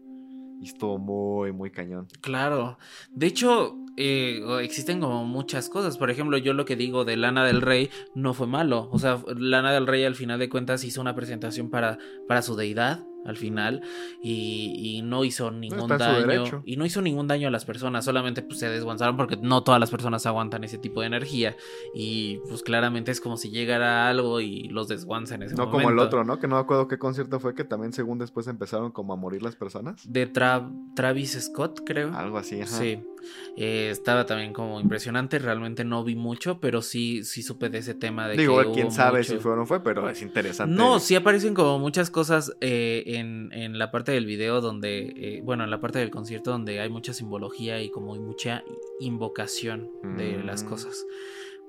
Y 0.61 0.67
estuvo 0.67 0.99
muy, 0.99 1.53
muy 1.53 1.71
cañón. 1.71 2.09
Claro. 2.21 2.79
De 3.11 3.27
hecho, 3.27 3.79
eh, 3.97 4.43
existen 4.63 5.01
como 5.01 5.25
muchas 5.25 5.69
cosas. 5.69 5.99
Por 5.99 6.11
ejemplo, 6.11 6.39
yo 6.39 6.53
lo 6.53 6.65
que 6.65 6.77
digo 6.77 7.05
de 7.05 7.17
Lana 7.17 7.45
del 7.45 7.61
Rey 7.61 7.91
no 8.15 8.35
fue 8.35 8.47
malo. 8.47 8.89
O 8.93 8.99
sea, 8.99 9.23
Lana 9.37 9.73
del 9.73 9.87
Rey 9.87 10.05
al 10.05 10.15
final 10.15 10.39
de 10.39 10.49
cuentas 10.49 10.85
hizo 10.85 11.01
una 11.01 11.15
presentación 11.15 11.71
para, 11.71 11.99
para 12.27 12.43
su 12.43 12.57
deidad 12.57 13.05
al 13.25 13.37
final 13.37 13.83
y, 14.23 15.01
no 15.05 15.25
hizo 15.25 15.51
ningún 15.51 15.89
daño 15.89 16.63
y 16.65 16.77
no 16.77 16.85
hizo 16.85 17.03
ningún 17.03 17.27
daño 17.27 17.49
a 17.49 17.51
las 17.51 17.65
personas 17.65 18.05
solamente 18.05 18.43
pues 18.43 18.59
se 18.59 18.69
desguanzaron 18.69 19.17
porque 19.17 19.37
no 19.37 19.63
todas 19.63 19.81
las 19.81 19.91
personas 19.91 20.25
aguantan 20.27 20.63
ese 20.63 20.79
tipo 20.79 21.01
de 21.01 21.09
energía 21.09 21.57
y 21.95 22.39
pues 22.49 22.63
claramente 22.63 23.11
es 23.11 23.21
como 23.21 23.37
si 23.37 23.51
llegara 23.51 24.09
algo 24.09 24.41
y 24.41 24.69
los 24.69 24.89
desguanza 24.89 25.35
en 25.35 25.45
ese 25.45 25.55
no 25.55 25.71
como 25.71 25.91
el 25.91 25.99
otro 25.99 26.25
no 26.25 26.39
que 26.39 26.47
no 26.49 26.57
me 26.57 26.61
acuerdo 26.61 26.87
qué 26.87 26.99
concierto 26.99 27.41
fue 27.41 27.55
que 27.55 27.65
también 27.65 27.93
según 27.93 28.19
después 28.19 28.47
empezaron 28.47 28.93
como 28.93 29.15
a 29.15 29.17
morir 29.17 29.43
las 29.43 29.57
personas 29.57 30.11
de 30.11 30.27
Travis 30.27 31.39
Scott 31.41 31.81
creo 31.85 32.15
algo 32.15 32.39
así 32.39 32.61
ajá. 32.61 32.77
sí 32.79 33.03
eh, 33.57 33.89
estaba 33.91 34.27
también 34.27 34.53
como 34.53 34.81
impresionante. 34.81 35.39
Realmente 35.39 35.85
no 35.85 36.05
vi 36.05 36.17
mucho, 36.17 36.61
pero 36.61 36.83
sí, 36.83 37.25
sí 37.25 37.43
supe 37.43 37.69
de 37.69 37.79
ese 37.79 37.95
tema 37.95 38.29
de 38.29 38.37
Digo, 38.37 38.61
quién 38.73 38.91
sabe 38.91 39.25
si 39.25 39.39
fue 39.39 39.53
o 39.53 39.57
no 39.57 39.67
fue, 39.67 39.83
pero 39.83 40.09
es 40.09 40.23
interesante. 40.23 40.75
No, 40.75 41.01
sí 41.01 41.15
aparecen 41.15 41.55
como 41.55 41.79
muchas 41.79 42.11
cosas 42.11 42.53
eh, 42.61 43.03
en, 43.07 43.51
en, 43.53 43.79
la 43.79 43.91
parte 43.91 44.13
del 44.13 44.27
video 44.27 44.61
donde, 44.61 45.13
eh, 45.17 45.41
bueno, 45.45 45.65
en 45.65 45.71
la 45.71 45.81
parte 45.81 45.99
del 45.99 46.11
concierto 46.11 46.51
donde 46.51 46.81
hay 46.81 46.91
mucha 46.91 47.13
simbología 47.13 47.81
y 47.83 47.91
como 47.91 48.15
mucha 48.17 48.65
invocación 49.01 49.91
de 50.17 50.43
las 50.43 50.65
mm. 50.65 50.69
cosas. 50.69 51.07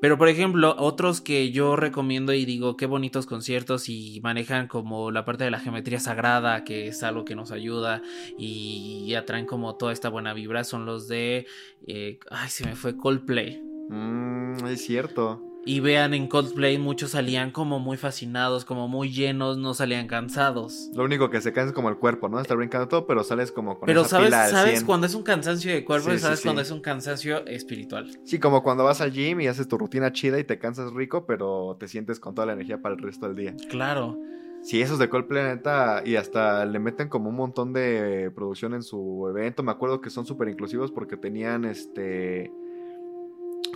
Pero 0.02 0.18
por 0.18 0.30
ejemplo, 0.30 0.76
otros 0.80 1.22
que 1.22 1.52
yo 1.52 1.76
recomiendo 1.76 2.34
y 2.34 2.44
digo 2.44 2.76
qué 2.76 2.88
bonitos 2.88 3.28
conciertos 3.28 3.88
y 3.88 4.20
manejan 4.24 4.68
como 4.68 5.12
la 5.12 5.26
parte 5.26 5.44
de 5.44 5.52
la 5.52 5.60
geometría 5.60 6.00
sagrada, 6.00 6.64
que 6.64 6.88
es 6.88 7.04
algo 7.04 7.24
que 7.24 7.36
nos 7.36 7.52
ayuda 7.52 8.02
y, 8.38 9.14
atraen 9.14 9.46
como 9.46 9.76
toda 9.76 9.94
esta 9.94 10.10
buena 10.10 10.34
vibra, 10.34 10.64
son 10.64 10.86
los 10.86 11.08
de... 11.08 11.46
Eh, 11.86 12.18
ay, 12.32 12.50
se 12.50 12.66
me 12.66 12.76
fue 12.76 12.98
Coldplay. 12.98 13.62
Mm, 13.90 14.66
es 14.68 14.86
cierto. 14.86 15.51
Y 15.64 15.80
vean 15.80 16.16
en 16.16 16.28
Coldplay 16.28 16.80
muchos 16.80 17.12
salían 17.12 17.52
como 17.52 17.80
muy 17.80 17.96
fascinados, 17.96 18.66
como 18.66 18.88
muy 18.88 19.12
llenos, 19.12 19.58
no 19.58 19.76
salían 19.76 20.08
cansados. 20.08 20.90
Lo 20.96 21.04
único 21.04 21.30
que 21.30 21.40
se 21.40 21.54
cansa 21.54 21.70
es 21.70 21.76
como 21.76 21.90
el 21.90 21.98
cuerpo, 21.98 22.30
¿no? 22.30 22.40
Está 22.40 22.56
brincando 22.56 22.88
todo, 22.88 23.06
pero 23.06 23.24
sales 23.24 23.52
como 23.52 23.78
con 23.78 23.86
Pero 23.86 24.04
sabes, 24.06 24.32
sabes 24.32 24.84
cuando 24.84 25.06
es 25.06 25.14
un 25.14 25.22
cansancio 25.22 25.72
de 25.72 25.86
cuerpo 25.86 26.12
y 26.12 26.18
sabes 26.18 26.42
cuando 26.42 26.62
es 26.62 26.72
un 26.72 26.82
cansancio 26.82 27.46
espiritual. 27.46 28.10
Sí, 28.24 28.40
como 28.40 28.64
cuando 28.64 28.84
vas 28.84 29.02
al 29.02 29.12
gym 29.12 29.40
y 29.42 29.48
haces 29.48 29.68
tu 29.68 29.78
rutina 29.78 30.12
chida 30.12 30.40
y 30.40 30.44
te 30.44 30.58
cansas 30.58 30.94
rico, 30.94 31.28
pero 31.28 31.78
te 31.80 31.88
sientes 31.88 32.20
con 32.20 32.34
toda 32.34 32.48
la 32.48 32.54
energía 32.54 32.82
para 32.82 32.96
el 32.96 33.02
resto 33.02 33.28
del 33.28 33.36
día. 33.36 33.56
Claro. 33.70 34.18
Sí, 34.64 34.82
esos 34.82 35.00
de 35.00 35.10
Coldplay, 35.10 35.44
neta, 35.44 36.04
y 36.06 36.16
hasta 36.16 36.66
le 36.66 36.80
meten 36.80 37.10
como 37.10 37.30
un 37.30 37.36
montón 37.36 37.74
de 37.74 38.32
producción 38.34 38.74
en 38.74 38.84
su 38.84 39.28
evento. 39.28 39.62
Me 39.64 39.72
acuerdo 39.72 40.02
que 40.02 40.10
son 40.10 40.26
súper 40.26 40.50
inclusivos 40.50 40.92
porque 40.92 41.18
tenían 41.18 41.66
este. 41.66 42.52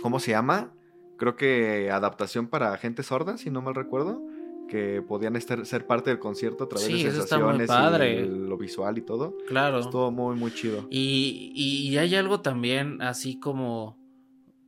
¿Cómo 0.00 0.20
se 0.20 0.32
llama? 0.32 0.75
Creo 1.16 1.36
que 1.36 1.90
adaptación 1.90 2.48
para 2.48 2.76
gente 2.78 3.02
sorda, 3.02 3.36
si 3.38 3.50
no 3.50 3.62
mal 3.62 3.74
recuerdo, 3.74 4.22
que 4.68 5.00
podían 5.06 5.36
estar, 5.36 5.64
ser 5.64 5.86
parte 5.86 6.10
del 6.10 6.18
concierto 6.18 6.64
a 6.64 6.68
través 6.68 6.86
Sí, 6.86 7.04
de 7.04 7.12
sensaciones 7.12 7.68
padre. 7.68 8.20
y 8.22 8.26
lo 8.28 8.56
visual 8.58 8.98
y 8.98 9.02
todo. 9.02 9.36
Claro. 9.46 9.78
Estuvo 9.78 10.10
muy, 10.10 10.34
muy 10.36 10.52
chido. 10.52 10.88
Y, 10.90 11.52
y 11.54 11.96
hay 11.98 12.14
algo 12.16 12.40
también 12.40 13.00
así 13.00 13.38
como 13.38 13.96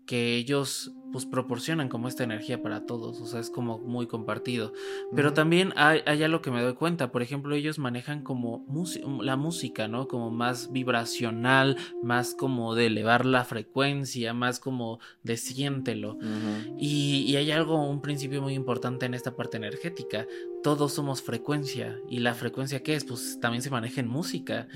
que 0.06 0.36
ellos 0.36 0.92
pues 1.12 1.26
proporcionan 1.26 1.88
como 1.88 2.08
esta 2.08 2.24
energía 2.24 2.62
para 2.62 2.84
todos, 2.86 3.20
o 3.20 3.26
sea, 3.26 3.40
es 3.40 3.50
como 3.50 3.78
muy 3.78 4.06
compartido. 4.06 4.72
Pero 5.14 5.32
también 5.32 5.72
hay, 5.76 6.00
hay 6.06 6.22
algo 6.22 6.42
que 6.42 6.50
me 6.50 6.62
doy 6.62 6.74
cuenta, 6.74 7.10
por 7.10 7.22
ejemplo, 7.22 7.54
ellos 7.54 7.78
manejan 7.78 8.22
como 8.22 8.66
músi- 8.66 9.02
la 9.22 9.36
música, 9.36 9.88
¿no? 9.88 10.08
Como 10.08 10.30
más 10.30 10.70
vibracional, 10.72 11.76
más 12.02 12.34
como 12.34 12.74
de 12.74 12.86
elevar 12.86 13.24
la 13.24 13.44
frecuencia, 13.44 14.34
más 14.34 14.60
como 14.60 14.98
de 15.22 15.36
siéntelo. 15.36 16.14
Ujú. 16.14 16.76
Y, 16.78 17.24
y 17.26 17.36
hay 17.36 17.50
algo, 17.50 17.88
un 17.88 18.00
principio 18.00 18.42
muy 18.42 18.54
importante 18.54 19.06
en 19.06 19.14
esta 19.14 19.34
parte 19.34 19.56
energética. 19.56 20.26
Todos 20.62 20.92
somos 20.92 21.22
frecuencia. 21.22 21.98
¿Y 22.08 22.18
la 22.20 22.34
frecuencia 22.34 22.82
qué 22.82 22.94
es? 22.94 23.04
Pues 23.04 23.38
también 23.40 23.62
se 23.62 23.70
maneja 23.70 24.00
en 24.00 24.08
música. 24.08 24.66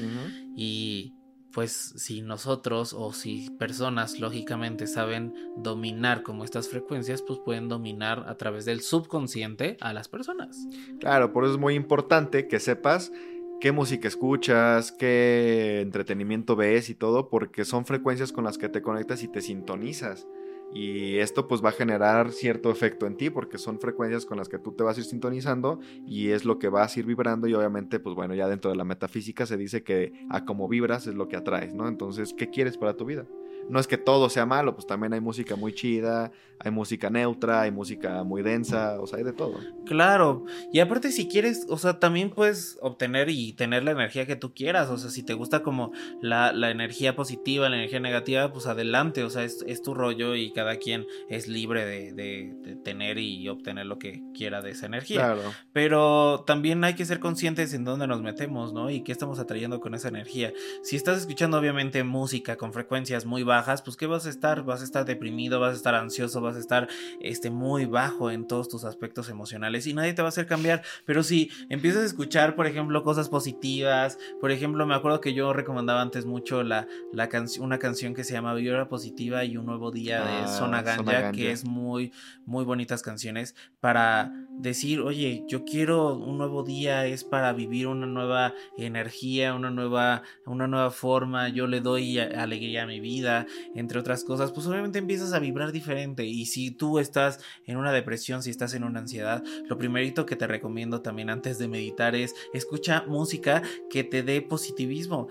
Y 0.57 1.15
pues 1.53 1.93
si 1.97 2.23
nosotros 2.23 2.93
o 2.93 3.13
si 3.13 3.51
personas 3.59 4.19
lógicamente 4.19 4.87
saben 4.87 5.35
dominar 5.57 6.23
como 6.23 6.45
estas 6.45 6.69
frecuencias, 6.69 7.23
pues 7.23 7.39
pueden 7.45 7.69
dominar 7.69 8.25
a 8.27 8.37
través 8.37 8.65
del 8.65 8.81
subconsciente 8.81 9.77
a 9.81 9.93
las 9.93 10.09
personas. 10.09 10.67
Claro, 11.01 11.33
por 11.33 11.45
eso 11.45 11.55
es 11.55 11.61
muy 11.61 11.75
importante 11.75 12.49
que 12.49 12.61
sepas 12.61 13.13
qué 13.61 13.71
música 13.71 14.09
escuchas, 14.09 14.91
qué 14.91 15.81
entretenimiento 15.83 16.57
ves 16.57 16.91
y 16.91 16.95
todo, 16.95 17.29
porque 17.29 17.65
son 17.65 17.85
frecuencias 17.85 18.33
con 18.33 18.45
las 18.45 18.59
que 18.59 18.69
te 18.69 18.83
conectas 18.83 19.23
y 19.23 19.29
te 19.29 19.41
sintonizas. 19.41 20.27
Y 20.75 21.19
esto 21.19 21.49
pues 21.49 21.63
va 21.63 21.71
a 21.71 21.73
generar 21.73 22.33
cierto 22.33 22.71
efecto 22.71 23.07
en 23.07 23.17
ti, 23.17 23.31
porque 23.31 23.59
son 23.59 23.79
frecuencias 23.79 24.25
con 24.25 24.39
las 24.39 24.49
que 24.49 24.59
tú 24.59 24.73
te 24.73 24.85
vas 24.85 24.97
a 24.97 25.01
ir 25.01 25.07
sintonizando 25.07 25.81
y 26.07 26.31
es 26.31 26.45
lo 26.45 26.59
que 26.59 26.69
vas 26.69 26.97
a 26.97 27.01
ir 27.01 27.07
vibrando 27.07 27.47
y 27.47 27.55
obviamente 27.55 28.01
pues 28.01 28.15
bueno, 28.15 28.35
ya 28.35 28.49
dentro 28.49 28.71
de 28.71 28.77
la 28.77 28.85
metafísica 28.85 29.47
se 29.47 29.57
dice 29.57 29.83
que 29.83 30.13
a 30.31 30.45
como 30.45 30.69
vibras 30.69 31.07
es 31.07 31.15
lo 31.15 31.29
que 31.29 31.37
atraes, 31.37 31.75
¿no? 31.75 31.89
Entonces, 31.89 32.35
¿qué 32.35 32.51
quieres 32.51 32.79
para 32.79 32.97
tu 32.97 33.05
vida? 33.05 33.27
No 33.69 33.79
es 33.81 33.87
que 33.87 33.97
todo 33.99 34.29
sea 34.29 34.47
malo, 34.47 34.75
pues 34.75 34.87
también 34.87 35.13
hay 35.13 35.21
música 35.21 35.57
muy 35.57 35.73
chida, 35.75 36.31
hay 36.59 36.71
música 36.71 37.11
neutra, 37.11 37.63
hay 37.63 37.71
música 37.71 38.23
muy 38.23 38.43
densa, 38.43 39.01
o 39.01 39.07
sea, 39.07 39.19
hay 39.19 39.25
de 39.25 39.33
todo. 39.33 39.55
Claro, 39.87 40.45
y 40.73 40.81
aparte 40.81 41.11
si 41.11 41.27
quieres, 41.29 41.67
o 41.69 41.77
sea, 41.79 41.99
también 41.99 42.31
puedes 42.31 42.79
obtener 42.83 43.29
y 43.31 43.53
tener 43.55 43.83
la 43.85 43.91
energía 43.93 44.27
que 44.27 44.37
tú 44.37 44.53
quieras, 44.55 44.89
o 44.91 44.99
sea, 44.99 45.11
si 45.11 45.23
te 45.23 45.35
gusta 45.35 45.63
como 45.63 45.93
la, 46.21 46.53
la 46.53 46.71
energía 46.71 47.17
positiva, 47.17 47.69
la 47.69 47.77
energía 47.77 48.01
negativa, 48.01 48.53
pues 48.53 48.67
adelante, 48.67 49.25
o 49.25 49.31
sea, 49.31 49.43
es, 49.45 49.65
es 49.67 49.83
tu 49.83 49.95
rollo 49.95 50.35
y 50.37 50.53
cada 50.53 50.77
quien 50.77 51.07
es 51.29 51.49
libre 51.49 51.85
de, 51.85 52.13
de- 52.13 52.55
de 52.63 52.77
tener 52.77 53.19
y 53.19 53.49
obtener 53.49 53.87
lo 53.87 53.99
que 53.99 54.23
quiera 54.35 54.61
de 54.63 54.71
esa 54.71 54.87
energía. 54.87 55.19
Claro. 55.21 55.43
Pero 55.73 56.45
también 56.47 56.85
hay 56.85 56.95
que 56.95 57.05
ser 57.05 57.19
conscientes 57.19 57.75
en 57.75 57.85
dónde 57.85 58.07
nos 58.07 58.23
metemos, 58.23 58.73
¿no? 58.73 58.91
Y 58.91 59.03
qué 59.03 59.11
estamos 59.13 59.39
atrayendo 59.39 59.81
con 59.81 59.95
esa 59.95 60.09
energía. 60.09 60.53
Si 60.83 60.97
estás 60.97 61.19
escuchando 61.19 61.59
obviamente 61.59 62.05
música 62.05 62.57
con 62.57 62.73
frecuencias 62.73 63.25
muy 63.27 63.43
bajas, 63.43 63.52
pues 63.85 63.97
¿qué 63.97 64.07
vas 64.07 64.27
a 64.27 64.31
estar? 64.31 64.63
Vas 64.65 64.81
a 64.81 64.85
estar 64.85 65.05
deprimido, 65.05 65.61
vas 65.61 65.73
a 65.75 65.77
estar 65.77 65.95
ansioso, 65.95 66.41
vas 66.41 66.57
a 66.57 66.59
estar 66.59 66.89
este, 67.21 67.51
muy 67.51 67.85
bajo 67.85 68.31
en 68.31 68.47
todos 68.47 68.69
tus 68.69 68.85
aspectos 68.85 69.29
emocionales 69.29 69.87
y 69.87 69.95
nadie 69.95 70.13
te 70.15 70.23
va 70.23 70.29
a 70.29 70.31
hacer 70.31 70.47
cambiar. 70.47 70.83
Pero 71.05 71.23
si 71.23 71.51
empiezas 71.69 72.03
a 72.03 72.07
escuchar, 72.07 72.55
por 72.57 72.67
ejemplo, 72.67 73.03
cosas 73.05 73.29
positivas, 73.29 74.19
por 74.41 74.51
ejemplo, 74.51 74.87
me 74.87 74.95
acuerdo 74.95 75.21
que 75.21 75.35
yo 75.35 75.53
recomendaba 75.53 76.01
antes 76.03 76.25
mucho 76.27 76.63
la, 76.63 76.87
la 77.13 77.29
canc- 77.29 77.59
una 77.61 77.79
canción 77.79 78.15
que 78.15 78.25
se 78.25 78.33
llama 78.33 78.55
Vibra 78.55 78.89
Positiva 78.89 79.45
y 79.45 79.57
un 79.57 79.67
nuevo 79.67 79.91
día 79.91 80.25
de 80.25 80.33
Ah, 80.43 80.47
Zona 80.47 80.79
Zona 80.79 80.83
Ganja, 80.83 81.13
Ganja. 81.13 81.33
que 81.33 81.51
es 81.53 81.65
muy, 81.65 82.13
muy 82.47 82.65
bonitas 82.65 83.03
canciones 83.03 83.55
para 83.81 84.33
decir, 84.63 85.01
oye, 85.01 85.45
yo 85.49 85.65
quiero 85.65 86.15
un 86.15 86.39
nuevo 86.39 86.63
día, 86.63 87.05
es 87.07 87.25
para 87.25 87.53
vivir 87.53 87.89
una 87.89 88.07
nueva 88.07 88.55
energía, 88.79 89.55
una 89.55 89.71
nueva, 89.71 90.23
una 90.47 90.69
nueva 90.69 90.93
forma, 90.93 91.49
yo 91.49 91.67
le 91.67 91.81
doy 91.81 92.19
alegría 92.19 92.85
a 92.85 92.87
mi 92.87 93.01
vida, 93.01 93.47
entre 93.75 93.99
otras 93.99 94.23
cosas, 94.23 94.53
pues 94.53 94.67
obviamente 94.69 95.01
empiezas 95.01 95.33
a 95.33 95.41
vibrar 95.41 95.73
diferente. 95.73 96.25
Y 96.25 96.47
si 96.47 96.71
tú 96.71 97.01
estás 97.01 97.41
en 97.67 97.77
una 97.77 97.93
depresión, 97.93 98.43
si 98.45 98.51
estás 98.51 98.75
en 98.75 98.85
una 98.85 99.01
ansiedad, 99.01 99.43
lo 99.69 99.79
primerito 99.79 100.27
que 100.27 100.37
te 100.37 100.47
recomiendo 100.47 101.03
también 101.03 101.29
antes 101.29 101.59
de 101.59 101.67
meditar 101.67 102.15
es 102.15 102.35
escucha 102.55 103.05
música 103.09 103.63
que 103.91 104.05
te 104.05 104.23
dé 104.23 104.43
positivismo. 104.43 105.29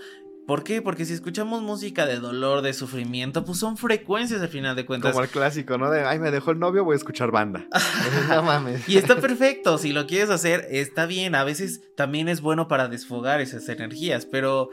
¿Por 0.47 0.63
qué? 0.63 0.81
Porque 0.81 1.05
si 1.05 1.13
escuchamos 1.13 1.61
música 1.61 2.05
de 2.05 2.19
dolor, 2.19 2.61
de 2.61 2.73
sufrimiento, 2.73 3.45
pues 3.45 3.59
son 3.59 3.77
frecuencias 3.77 4.41
al 4.41 4.49
final 4.49 4.75
de 4.75 4.85
cuentas. 4.85 5.11
Como 5.11 5.23
el 5.23 5.29
clásico, 5.29 5.77
¿no? 5.77 5.89
De, 5.91 6.03
ay, 6.03 6.19
me 6.19 6.31
dejó 6.31 6.51
el 6.51 6.59
novio, 6.59 6.83
voy 6.83 6.93
a 6.93 6.97
escuchar 6.97 7.31
banda. 7.31 7.67
no 8.29 8.43
mames. 8.43 8.87
Y 8.91 8.97
está 8.97 9.15
perfecto, 9.17 9.77
si 9.77 9.93
lo 9.93 10.07
quieres 10.07 10.29
hacer, 10.29 10.67
está 10.69 11.05
bien. 11.05 11.35
A 11.35 11.43
veces 11.43 11.81
también 11.95 12.27
es 12.27 12.41
bueno 12.41 12.67
para 12.67 12.87
desfogar 12.87 13.39
esas 13.39 13.67
energías, 13.69 14.25
pero 14.25 14.69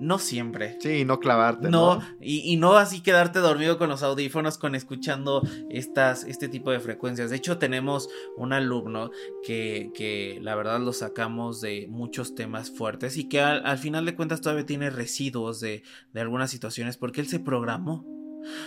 no 0.00 0.18
siempre. 0.18 0.76
Sí, 0.80 1.04
no 1.04 1.20
clavarte, 1.20 1.68
No, 1.68 1.96
¿no? 1.96 2.02
y, 2.20 2.52
y 2.52 2.56
no 2.56 2.76
así 2.76 3.00
quedarte 3.00 3.38
dormido 3.38 3.78
con 3.78 3.88
los 3.88 4.02
audífonos, 4.02 4.58
con 4.58 4.74
escuchando 4.74 5.42
estas, 5.68 6.24
este 6.24 6.48
tipo 6.48 6.70
de 6.70 6.80
frecuencias. 6.80 7.30
De 7.30 7.36
hecho, 7.36 7.58
tenemos 7.58 8.08
un 8.36 8.52
alumno 8.52 9.10
que, 9.44 9.90
que 9.94 10.38
la 10.42 10.54
verdad 10.54 10.80
lo 10.80 10.92
sacamos 10.92 11.60
de 11.60 11.86
muchos 11.88 12.34
temas 12.34 12.70
fuertes 12.70 13.16
y 13.16 13.28
que 13.28 13.40
al, 13.40 13.64
al 13.64 13.78
final 13.78 14.04
de 14.06 14.16
cuentas 14.16 14.40
todavía 14.40 14.66
tiene 14.66 14.90
residuos 14.90 15.60
de, 15.60 15.82
de 16.12 16.20
algunas 16.20 16.50
situaciones 16.50 16.96
porque 16.96 17.20
él 17.20 17.28
se 17.28 17.38
programó. 17.40 18.04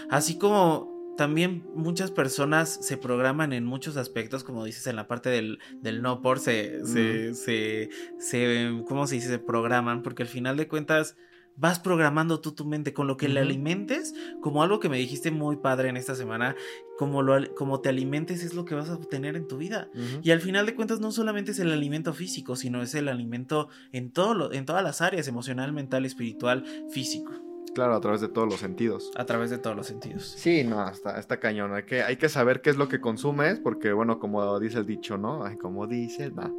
Así 0.10 0.38
como 0.38 0.94
también 1.18 1.64
muchas 1.76 2.12
personas 2.12 2.70
se 2.82 2.98
programan 2.98 3.54
en 3.54 3.66
muchos 3.66 3.98
aspectos, 3.98 4.44
como 4.44 4.66
dices, 4.66 4.88
en 4.88 4.96
la 4.96 5.08
parte 5.08 5.30
del, 5.30 5.60
del 5.82 6.02
no 6.02 6.22
por, 6.22 6.40
se, 6.40 6.86
se, 6.86 7.34
se, 7.36 7.90
se, 8.20 8.84
¿cómo 8.88 9.08
se 9.08 9.16
dice? 9.16 9.28
Se 9.28 9.40
programan, 9.40 10.02
porque 10.02 10.24
al 10.24 10.30
final 10.30 10.58
de 10.58 10.68
cuentas 10.68 11.16
vas 11.56 11.80
programando 11.80 12.40
tú 12.42 12.54
tu 12.54 12.66
mente 12.66 12.94
con 12.94 13.06
lo 13.06 13.16
que 13.16 13.28
le 13.30 13.40
alimentes, 13.42 14.16
como 14.42 14.64
algo 14.64 14.80
que 14.80 14.90
me 14.90 14.98
dijiste 14.98 15.30
muy 15.30 15.58
padre 15.58 15.90
en 15.90 15.98
esta 15.98 16.16
semana, 16.16 16.56
como, 16.98 17.22
lo, 17.22 17.54
como 17.54 17.80
te 17.80 17.90
alimentes 17.90 18.44
es 18.44 18.56
lo 18.56 18.66
que 18.66 18.74
vas 18.74 18.90
a 18.90 18.96
obtener 18.96 19.36
en 19.36 19.48
tu 19.48 19.58
vida. 19.58 19.92
Y 20.24 20.32
al 20.32 20.42
final 20.42 20.66
de 20.66 20.74
cuentas 20.74 21.00
no 21.00 21.12
solamente 21.12 21.52
es 21.52 21.60
el 21.60 21.72
alimento 21.72 22.12
físico, 22.16 22.56
sino 22.56 22.82
es 22.82 22.96
el 22.96 23.08
alimento 23.08 23.70
en, 23.92 24.10
todo 24.12 24.34
lo- 24.34 24.52
en 24.52 24.66
todas 24.66 24.84
las 24.84 25.02
áreas, 25.02 25.28
emocional, 25.28 25.74
mental, 25.74 26.06
espiritual, 26.08 26.64
físico, 26.90 27.32
Claro, 27.74 27.96
a 27.96 28.02
través 28.02 28.22
de 28.22 28.30
todos 28.30 28.48
los 28.48 28.60
sentidos. 28.60 29.12
a 29.16 29.26
través 29.26 29.50
de 29.50 29.58
todos 29.58 29.76
los 29.76 29.88
sentidos. 29.88 30.26
Sí, 30.38 30.64
no, 30.64 30.88
está, 30.88 31.20
está 31.20 31.40
cañón. 31.40 31.74
Hay 31.74 31.84
que, 31.84 32.04
hay 32.04 32.18
que 32.18 32.30
saber 32.30 32.62
qué 32.62 32.70
es 32.70 32.78
lo 32.78 32.88
que 32.88 33.02
consumes, 33.02 33.60
porque, 33.60 33.94
bueno, 33.94 34.20
como 34.20 34.60
dice 34.60 34.80
el 34.80 34.86
dicho, 34.86 35.18
¿no? 35.18 35.44
Ay, 35.44 35.58
como 35.58 35.88
dice, 35.88 36.30
no. 36.32 36.56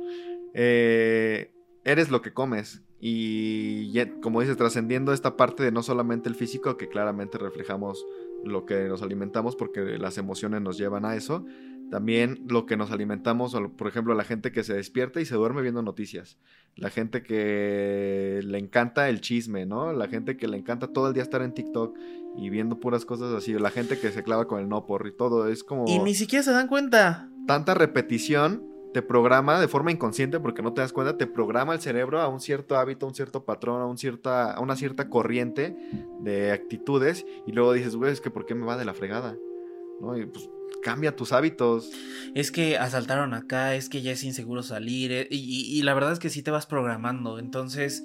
Eh, 0.54 1.52
eres 1.84 2.10
lo 2.10 2.22
que 2.22 2.32
comes. 2.32 2.82
Y 3.00 3.92
como 4.22 4.40
dices, 4.40 4.56
trascendiendo 4.56 5.12
esta 5.12 5.36
parte 5.36 5.62
de 5.62 5.70
no 5.70 5.82
solamente 5.82 6.28
el 6.28 6.34
físico, 6.34 6.76
que 6.78 6.88
claramente 6.88 7.36
reflejamos 7.36 8.04
lo 8.44 8.64
que 8.64 8.84
nos 8.84 9.02
alimentamos, 9.02 9.56
porque 9.56 9.98
las 9.98 10.16
emociones 10.16 10.62
nos 10.62 10.78
llevan 10.78 11.04
a 11.04 11.14
eso. 11.14 11.44
También 11.90 12.44
lo 12.48 12.66
que 12.66 12.76
nos 12.76 12.90
alimentamos, 12.90 13.56
por 13.76 13.88
ejemplo, 13.88 14.14
la 14.14 14.24
gente 14.24 14.50
que 14.50 14.64
se 14.64 14.74
despierta 14.74 15.20
y 15.20 15.26
se 15.26 15.36
duerme 15.36 15.62
viendo 15.62 15.82
noticias. 15.82 16.38
La 16.76 16.90
gente 16.90 17.22
que 17.22 18.40
le 18.42 18.58
encanta 18.58 19.08
el 19.08 19.20
chisme, 19.20 19.64
¿no? 19.64 19.92
La 19.92 20.08
gente 20.08 20.36
que 20.36 20.48
le 20.48 20.56
encanta 20.56 20.88
todo 20.88 21.08
el 21.08 21.14
día 21.14 21.22
estar 21.22 21.42
en 21.42 21.54
TikTok 21.54 21.96
y 22.36 22.50
viendo 22.50 22.80
puras 22.80 23.04
cosas 23.04 23.32
así. 23.32 23.52
La 23.54 23.70
gente 23.70 23.98
que 23.98 24.10
se 24.10 24.24
clava 24.24 24.48
con 24.48 24.60
el 24.60 24.68
no 24.68 24.86
por 24.86 25.06
y 25.06 25.12
todo. 25.12 25.46
Es 25.46 25.62
como 25.62 25.84
Y 25.86 25.98
ni 26.00 26.14
siquiera 26.14 26.42
se 26.42 26.50
dan 26.50 26.66
cuenta. 26.66 27.28
tanta 27.46 27.74
repetición 27.74 28.74
te 28.94 29.02
programa 29.02 29.60
de 29.60 29.66
forma 29.66 29.90
inconsciente 29.90 30.38
porque 30.38 30.62
no 30.62 30.72
te 30.72 30.80
das 30.80 30.92
cuenta, 30.92 31.18
te 31.18 31.26
programa 31.26 31.74
el 31.74 31.80
cerebro 31.80 32.20
a 32.20 32.28
un 32.28 32.38
cierto 32.40 32.76
hábito, 32.76 33.06
a 33.06 33.08
un 33.08 33.14
cierto 33.16 33.44
patrón, 33.44 33.82
a, 33.82 33.86
un 33.86 33.98
cierta, 33.98 34.52
a 34.52 34.60
una 34.60 34.76
cierta 34.76 35.10
corriente 35.10 35.76
de 36.20 36.52
actitudes 36.52 37.26
y 37.44 37.50
luego 37.50 37.72
dices, 37.72 37.96
güey, 37.96 38.12
es 38.12 38.20
que 38.20 38.30
¿por 38.30 38.46
qué 38.46 38.54
me 38.54 38.64
va 38.64 38.76
de 38.76 38.84
la 38.84 38.94
fregada? 38.94 39.36
¿No? 40.00 40.16
Y 40.16 40.26
pues 40.26 40.48
cambia 40.82 41.16
tus 41.16 41.32
hábitos. 41.32 41.90
Es 42.34 42.52
que 42.52 42.78
asaltaron 42.78 43.34
acá, 43.34 43.74
es 43.74 43.88
que 43.88 44.02
ya 44.02 44.12
es 44.12 44.22
inseguro 44.22 44.62
salir. 44.62 45.12
eh, 45.12 45.28
y, 45.30 45.82
la 45.82 45.94
verdad 45.94 46.12
es 46.12 46.18
que 46.18 46.30
sí 46.30 46.42
te 46.42 46.50
vas 46.50 46.66
programando. 46.66 47.38
Entonces, 47.38 48.04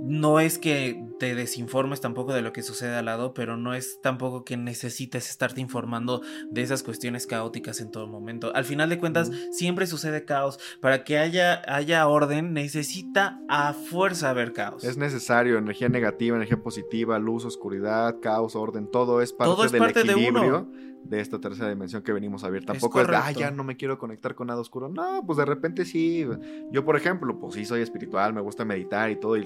no 0.00 0.38
es 0.38 0.58
que 0.58 1.02
te 1.18 1.34
desinformes 1.34 2.00
tampoco 2.00 2.32
de 2.32 2.42
lo 2.42 2.52
que 2.52 2.62
sucede 2.62 2.94
al 2.94 3.06
lado, 3.06 3.34
pero 3.34 3.56
no 3.56 3.74
es 3.74 4.00
tampoco 4.00 4.44
que 4.44 4.56
necesites 4.56 5.28
estarte 5.28 5.60
informando 5.60 6.22
de 6.50 6.62
esas 6.62 6.82
cuestiones 6.82 7.26
caóticas 7.26 7.80
en 7.80 7.90
todo 7.90 8.06
momento. 8.06 8.54
Al 8.54 8.64
final 8.64 8.88
de 8.90 8.98
cuentas, 8.98 9.30
siempre 9.50 9.86
sucede 9.86 10.24
caos. 10.24 10.60
Para 10.80 11.02
que 11.02 11.18
haya, 11.18 11.62
haya 11.66 12.06
orden, 12.06 12.52
necesita 12.52 13.40
a 13.48 13.72
fuerza 13.72 14.30
haber 14.30 14.52
caos. 14.52 14.84
Es 14.84 14.96
necesario 14.96 15.58
energía 15.58 15.88
negativa, 15.88 16.36
energía 16.36 16.62
positiva, 16.62 17.18
luz, 17.18 17.44
oscuridad, 17.44 18.20
caos, 18.20 18.54
orden, 18.54 18.88
todo 18.90 19.20
es 19.20 19.32
parte 19.32 19.54
Todo 19.54 19.64
es 19.64 19.72
del 19.72 19.80
parte 19.80 20.04
de 20.04 20.12
equilibrio 20.12 20.60
uno. 20.60 20.88
De, 21.04 21.20
esta 21.20 21.40
tercera 21.40 21.68
dimensión 21.68 22.02
que 22.02 22.12
venimos 22.12 22.44
a 22.44 22.50
ver. 22.50 22.64
Tampoco 22.64 23.00
es, 23.00 23.08
de, 23.08 23.16
ah, 23.16 23.30
ya 23.32 23.50
no 23.50 23.64
me 23.64 23.76
quiero 23.76 23.98
conectar 23.98 24.34
con 24.34 24.48
nada 24.48 24.60
oscuro. 24.60 24.88
No, 24.88 25.24
pues 25.26 25.38
de 25.38 25.44
repente 25.44 25.84
sí. 25.84 26.26
Yo, 26.70 26.84
por 26.84 26.96
ejemplo, 26.96 27.38
pues 27.38 27.54
sí 27.54 27.64
soy 27.64 27.82
espiritual, 27.82 28.34
me 28.34 28.40
gusta 28.40 28.64
meditar 28.64 29.10
y 29.10 29.16
todo, 29.16 29.36
y 29.36 29.44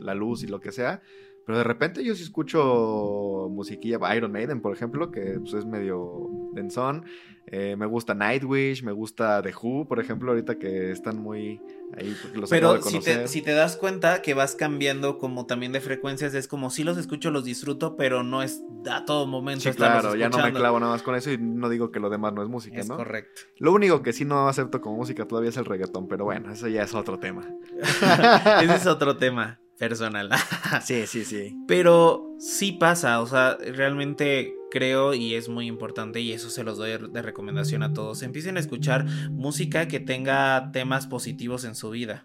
la 0.00 0.14
luz 0.14 0.42
y 0.42 0.46
lo 0.46 0.60
que 0.60 0.72
sea. 0.72 1.02
Pero 1.46 1.58
de 1.58 1.64
repente 1.64 2.02
yo 2.02 2.14
sí 2.14 2.22
escucho 2.22 3.48
musiquilla 3.50 3.98
Iron 4.16 4.32
Maiden, 4.32 4.60
por 4.60 4.72
ejemplo, 4.74 5.10
que 5.10 5.38
pues, 5.40 5.52
es 5.52 5.66
medio 5.66 6.30
densón. 6.54 7.04
Eh, 7.46 7.76
me 7.76 7.84
gusta 7.84 8.14
Nightwish, 8.14 8.82
me 8.82 8.92
gusta 8.92 9.42
The 9.42 9.52
Who, 9.54 9.86
por 9.86 10.00
ejemplo, 10.00 10.30
ahorita 10.30 10.58
que 10.58 10.90
están 10.90 11.18
muy 11.18 11.60
ahí. 11.94 12.16
Los 12.32 12.48
Pero 12.48 12.80
si 12.80 13.00
te, 13.00 13.28
si 13.28 13.42
te, 13.42 13.52
das 13.52 13.76
cuenta 13.76 14.22
que 14.22 14.32
vas 14.32 14.54
cambiando 14.54 15.18
como 15.18 15.44
también 15.44 15.70
de 15.72 15.82
frecuencias, 15.82 16.32
es 16.34 16.48
como 16.48 16.70
si 16.70 16.84
los 16.84 16.96
escucho, 16.96 17.30
los 17.30 17.44
disfruto, 17.44 17.96
pero 17.96 18.22
no 18.22 18.42
es 18.42 18.62
a 18.90 19.04
todo 19.04 19.26
momento. 19.26 19.60
Sí, 19.60 19.76
claro, 19.76 20.16
ya 20.16 20.30
no 20.30 20.38
me 20.38 20.52
clavo 20.54 20.80
nada 20.80 20.92
más 20.92 21.02
con 21.02 21.14
eso 21.16 21.30
y 21.30 21.38
no 21.38 21.68
digo 21.68 21.90
que 21.90 22.00
lo 22.00 22.08
demás 22.08 22.32
no 22.32 22.42
es 22.42 22.48
música, 22.48 22.80
es 22.80 22.88
correcto. 22.88 23.42
Lo 23.58 23.72
único 23.72 24.02
que 24.02 24.14
sí 24.14 24.24
no 24.24 24.48
acepto 24.48 24.80
como 24.80 24.96
música 24.96 25.26
todavía 25.28 25.50
es 25.50 25.56
el 25.58 25.66
reggaetón, 25.66 26.08
pero 26.08 26.24
bueno, 26.24 26.50
eso 26.50 26.66
ya 26.68 26.82
es 26.82 26.94
otro 26.94 27.18
tema. 27.18 27.46
Ese 28.62 28.74
es 28.74 28.86
otro 28.86 29.18
tema 29.18 29.60
personal. 29.88 30.30
sí, 30.82 31.06
sí, 31.06 31.24
sí. 31.24 31.56
Pero 31.68 32.34
sí 32.38 32.72
pasa, 32.72 33.20
o 33.20 33.26
sea, 33.26 33.58
realmente 33.58 34.54
creo 34.70 35.12
y 35.12 35.34
es 35.34 35.48
muy 35.48 35.66
importante 35.66 36.20
y 36.20 36.32
eso 36.32 36.48
se 36.48 36.64
los 36.64 36.78
doy 36.78 36.96
de 36.96 37.22
recomendación 37.22 37.82
a 37.82 37.92
todos. 37.92 38.22
Empiecen 38.22 38.56
a 38.56 38.60
escuchar 38.60 39.04
música 39.30 39.86
que 39.86 40.00
tenga 40.00 40.70
temas 40.72 41.06
positivos 41.06 41.64
en 41.64 41.74
su 41.74 41.90
vida. 41.90 42.24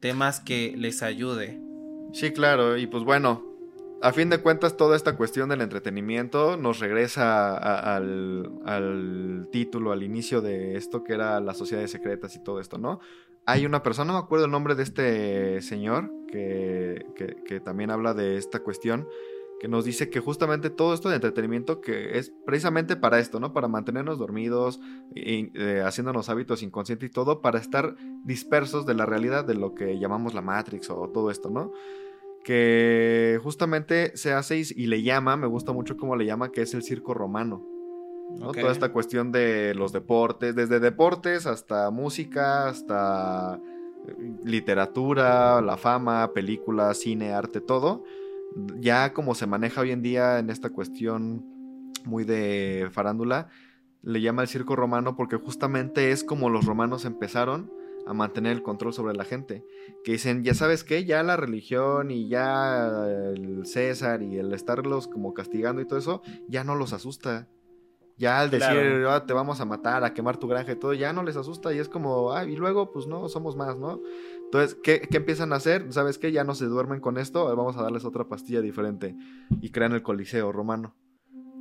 Temas 0.00 0.40
que 0.40 0.74
les 0.76 1.02
ayude. 1.02 1.60
Sí, 2.14 2.32
claro, 2.32 2.78
y 2.78 2.86
pues 2.86 3.04
bueno, 3.04 3.44
a 4.00 4.12
fin 4.12 4.30
de 4.30 4.38
cuentas 4.38 4.76
toda 4.78 4.96
esta 4.96 5.14
cuestión 5.14 5.50
del 5.50 5.60
entretenimiento 5.60 6.56
nos 6.56 6.80
regresa 6.80 7.56
al, 7.94 8.50
al, 8.64 9.48
título, 9.52 9.92
al 9.92 10.02
inicio 10.02 10.40
de 10.40 10.76
esto 10.76 11.04
que 11.04 11.12
era 11.12 11.38
las 11.40 11.58
sociedades 11.58 11.90
secretas 11.90 12.34
y 12.34 12.42
todo 12.42 12.60
esto, 12.60 12.78
¿no? 12.78 13.00
Hay 13.46 13.66
una 13.66 13.82
persona, 13.82 14.12
no 14.12 14.18
me 14.18 14.24
acuerdo 14.24 14.44
el 14.46 14.50
nombre 14.50 14.74
de 14.74 14.82
este 14.82 15.62
señor, 15.62 16.10
que, 16.28 17.60
también 17.64 17.90
habla 17.90 18.14
de 18.14 18.36
esta 18.36 18.60
cuestión, 18.60 19.06
que 19.60 19.68
nos 19.68 19.84
dice 19.84 20.10
que 20.10 20.20
justamente 20.20 20.70
todo 20.70 20.92
esto 20.94 21.08
de 21.08 21.16
entretenimiento 21.16 21.80
que 21.80 22.18
es 22.18 22.32
precisamente 22.44 22.96
para 22.96 23.20
esto, 23.20 23.38
¿no? 23.38 23.52
Para 23.52 23.68
mantenernos 23.68 24.18
dormidos, 24.18 24.80
y, 25.14 25.56
eh, 25.58 25.82
haciéndonos 25.84 26.28
hábitos 26.28 26.62
inconscientes 26.62 27.10
y 27.10 27.12
todo, 27.12 27.40
para 27.40 27.58
estar 27.58 27.94
dispersos 28.24 28.86
de 28.86 28.94
la 28.94 29.06
realidad 29.06 29.44
de 29.44 29.54
lo 29.54 29.74
que 29.74 29.98
llamamos 29.98 30.34
la 30.34 30.42
Matrix 30.42 30.90
o 30.90 31.08
todo 31.10 31.30
esto, 31.30 31.50
¿no? 31.50 31.72
Que 32.42 33.38
justamente 33.42 34.16
se 34.16 34.32
hace 34.32 34.62
y 34.74 34.86
le 34.86 35.02
llama, 35.02 35.36
me 35.36 35.46
gusta 35.46 35.72
mucho 35.72 35.96
cómo 35.96 36.16
le 36.16 36.26
llama, 36.26 36.50
que 36.50 36.62
es 36.62 36.74
el 36.74 36.82
circo 36.82 37.14
romano. 37.14 37.71
Toda 38.38 38.72
esta 38.72 38.92
cuestión 38.92 39.32
de 39.32 39.74
los 39.74 39.92
deportes, 39.92 40.54
desde 40.54 40.80
deportes 40.80 41.46
hasta 41.46 41.90
música, 41.90 42.68
hasta 42.68 43.60
eh, 44.08 44.36
literatura, 44.44 45.60
la 45.60 45.76
fama, 45.76 46.32
películas, 46.32 46.98
cine, 46.98 47.32
arte, 47.32 47.60
todo. 47.60 48.04
Ya 48.80 49.12
como 49.12 49.34
se 49.34 49.46
maneja 49.46 49.80
hoy 49.80 49.92
en 49.92 50.02
día 50.02 50.38
en 50.38 50.50
esta 50.50 50.70
cuestión 50.70 51.44
muy 52.04 52.24
de 52.24 52.88
farándula, 52.90 53.48
le 54.02 54.20
llama 54.20 54.42
el 54.42 54.48
circo 54.48 54.76
romano 54.76 55.16
porque 55.16 55.36
justamente 55.36 56.10
es 56.10 56.24
como 56.24 56.50
los 56.50 56.66
romanos 56.66 57.04
empezaron 57.04 57.70
a 58.06 58.12
mantener 58.12 58.52
el 58.52 58.62
control 58.62 58.92
sobre 58.92 59.14
la 59.14 59.24
gente. 59.24 59.64
Que 60.04 60.12
dicen, 60.12 60.42
ya 60.42 60.54
sabes 60.54 60.84
qué, 60.84 61.04
ya 61.04 61.22
la 61.22 61.36
religión 61.36 62.10
y 62.10 62.28
ya 62.28 63.06
el 63.34 63.64
César 63.64 64.22
y 64.22 64.38
el 64.38 64.52
estarlos 64.52 65.08
como 65.08 65.34
castigando 65.34 65.80
y 65.80 65.86
todo 65.86 65.98
eso, 65.98 66.22
ya 66.48 66.64
no 66.64 66.74
los 66.74 66.92
asusta. 66.92 67.48
Ya 68.22 68.38
al 68.38 68.50
decir, 68.50 69.04
ah, 69.08 69.26
te 69.26 69.32
vamos 69.32 69.60
a 69.60 69.64
matar, 69.64 70.04
a 70.04 70.14
quemar 70.14 70.36
tu 70.36 70.46
granja 70.46 70.70
y 70.70 70.76
todo, 70.76 70.94
ya 70.94 71.12
no 71.12 71.24
les 71.24 71.36
asusta 71.36 71.74
y 71.74 71.80
es 71.80 71.88
como, 71.88 72.32
ah, 72.32 72.44
y 72.44 72.54
luego, 72.54 72.92
pues 72.92 73.08
no, 73.08 73.28
somos 73.28 73.56
más, 73.56 73.76
¿no? 73.76 74.00
Entonces, 74.44 74.78
¿qué, 74.80 75.00
¿qué, 75.00 75.16
empiezan 75.16 75.52
a 75.52 75.56
hacer? 75.56 75.92
¿Sabes 75.92 76.18
qué? 76.18 76.30
Ya 76.30 76.44
no 76.44 76.54
se 76.54 76.66
duermen 76.66 77.00
con 77.00 77.18
esto, 77.18 77.44
vamos 77.56 77.76
a 77.76 77.82
darles 77.82 78.04
otra 78.04 78.28
pastilla 78.28 78.60
diferente. 78.60 79.16
Y 79.60 79.70
crean 79.70 79.90
el 79.90 80.04
Coliseo 80.04 80.52
romano 80.52 80.94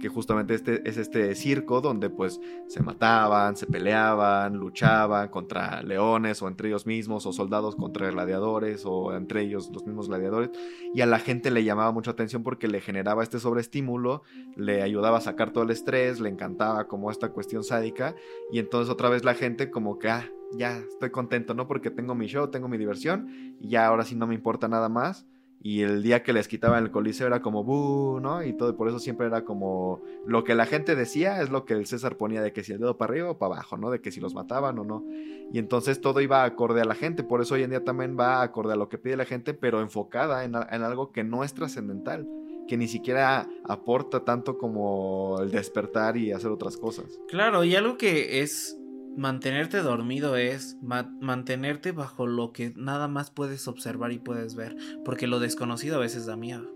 que 0.01 0.09
justamente 0.09 0.55
este, 0.55 0.87
es 0.89 0.97
este 0.97 1.33
circo 1.35 1.79
donde 1.79 2.09
pues 2.09 2.41
se 2.67 2.81
mataban, 2.81 3.55
se 3.55 3.67
peleaban, 3.67 4.57
luchaban 4.57 5.29
contra 5.29 5.81
leones 5.83 6.41
o 6.41 6.47
entre 6.47 6.69
ellos 6.69 6.85
mismos 6.85 7.25
o 7.25 7.31
soldados 7.31 7.75
contra 7.75 8.09
gladiadores 8.09 8.83
o 8.85 9.15
entre 9.15 9.43
ellos 9.43 9.69
los 9.71 9.85
mismos 9.85 10.07
gladiadores 10.09 10.49
y 10.93 11.01
a 11.01 11.05
la 11.05 11.19
gente 11.19 11.51
le 11.51 11.63
llamaba 11.63 11.91
mucha 11.91 12.11
atención 12.11 12.43
porque 12.43 12.67
le 12.67 12.81
generaba 12.81 13.23
este 13.23 13.39
sobreestímulo, 13.39 14.23
le 14.55 14.81
ayudaba 14.81 15.19
a 15.19 15.21
sacar 15.21 15.51
todo 15.51 15.63
el 15.63 15.69
estrés, 15.69 16.19
le 16.19 16.29
encantaba 16.29 16.87
como 16.87 17.11
esta 17.11 17.29
cuestión 17.29 17.63
sádica 17.63 18.15
y 18.51 18.59
entonces 18.59 18.91
otra 18.91 19.09
vez 19.09 19.23
la 19.23 19.35
gente 19.35 19.69
como 19.69 19.99
que 19.99 20.09
ah, 20.09 20.29
ya 20.57 20.77
estoy 20.77 21.11
contento, 21.11 21.53
¿no? 21.53 21.67
Porque 21.67 21.91
tengo 21.91 22.15
mi 22.15 22.25
show, 22.25 22.49
tengo 22.49 22.67
mi 22.67 22.77
diversión 22.77 23.55
y 23.59 23.69
ya 23.69 23.85
ahora 23.85 24.03
sí 24.03 24.15
no 24.15 24.27
me 24.27 24.35
importa 24.35 24.67
nada 24.67 24.89
más 24.89 25.27
y 25.63 25.83
el 25.83 26.01
día 26.01 26.23
que 26.23 26.33
les 26.33 26.47
quitaban 26.47 26.83
el 26.83 26.91
coliseo 26.91 27.27
era 27.27 27.41
como 27.41 27.63
buh, 27.63 28.19
¿no? 28.19 28.43
Y 28.43 28.53
todo, 28.53 28.75
por 28.75 28.87
eso 28.87 28.97
siempre 28.97 29.27
era 29.27 29.45
como 29.45 30.01
lo 30.25 30.43
que 30.43 30.55
la 30.55 30.65
gente 30.65 30.95
decía 30.95 31.41
es 31.41 31.51
lo 31.51 31.65
que 31.65 31.75
el 31.75 31.85
César 31.85 32.17
ponía 32.17 32.41
de 32.41 32.51
que 32.51 32.63
si 32.63 32.71
el 32.73 32.79
dedo 32.79 32.97
para 32.97 33.11
arriba 33.11 33.29
o 33.29 33.37
para 33.37 33.55
abajo, 33.55 33.77
¿no? 33.77 33.91
De 33.91 34.01
que 34.01 34.11
si 34.11 34.19
los 34.19 34.33
mataban 34.33 34.79
o 34.79 34.83
no. 34.83 35.05
Y 35.51 35.59
entonces 35.59 36.01
todo 36.01 36.19
iba 36.19 36.43
acorde 36.43 36.81
a 36.81 36.85
la 36.85 36.95
gente, 36.95 37.23
por 37.23 37.41
eso 37.41 37.53
hoy 37.53 37.63
en 37.63 37.69
día 37.69 37.83
también 37.83 38.17
va 38.19 38.41
acorde 38.41 38.73
a 38.73 38.75
lo 38.75 38.89
que 38.89 38.97
pide 38.97 39.15
la 39.15 39.25
gente, 39.25 39.53
pero 39.53 39.81
enfocada 39.81 40.43
en, 40.45 40.55
en 40.55 40.81
algo 40.81 41.11
que 41.11 41.23
no 41.23 41.43
es 41.43 41.53
trascendental, 41.53 42.27
que 42.67 42.75
ni 42.75 42.87
siquiera 42.87 43.47
aporta 43.63 44.25
tanto 44.25 44.57
como 44.57 45.37
el 45.41 45.51
despertar 45.51 46.17
y 46.17 46.31
hacer 46.31 46.49
otras 46.49 46.75
cosas. 46.75 47.19
Claro, 47.27 47.63
y 47.63 47.75
algo 47.75 47.97
que 47.97 48.41
es 48.41 48.80
mantenerte 49.17 49.77
dormido 49.79 50.35
es 50.35 50.77
mantenerte 50.81 51.91
bajo 51.91 52.27
lo 52.27 52.51
que 52.51 52.73
nada 52.75 53.07
más 53.07 53.31
puedes 53.31 53.67
observar 53.67 54.11
y 54.11 54.19
puedes 54.19 54.55
ver, 54.55 54.75
porque 55.05 55.27
lo 55.27 55.39
desconocido 55.39 55.97
a 55.97 55.99
veces 55.99 56.25
da 56.25 56.35
miedo. 56.35 56.73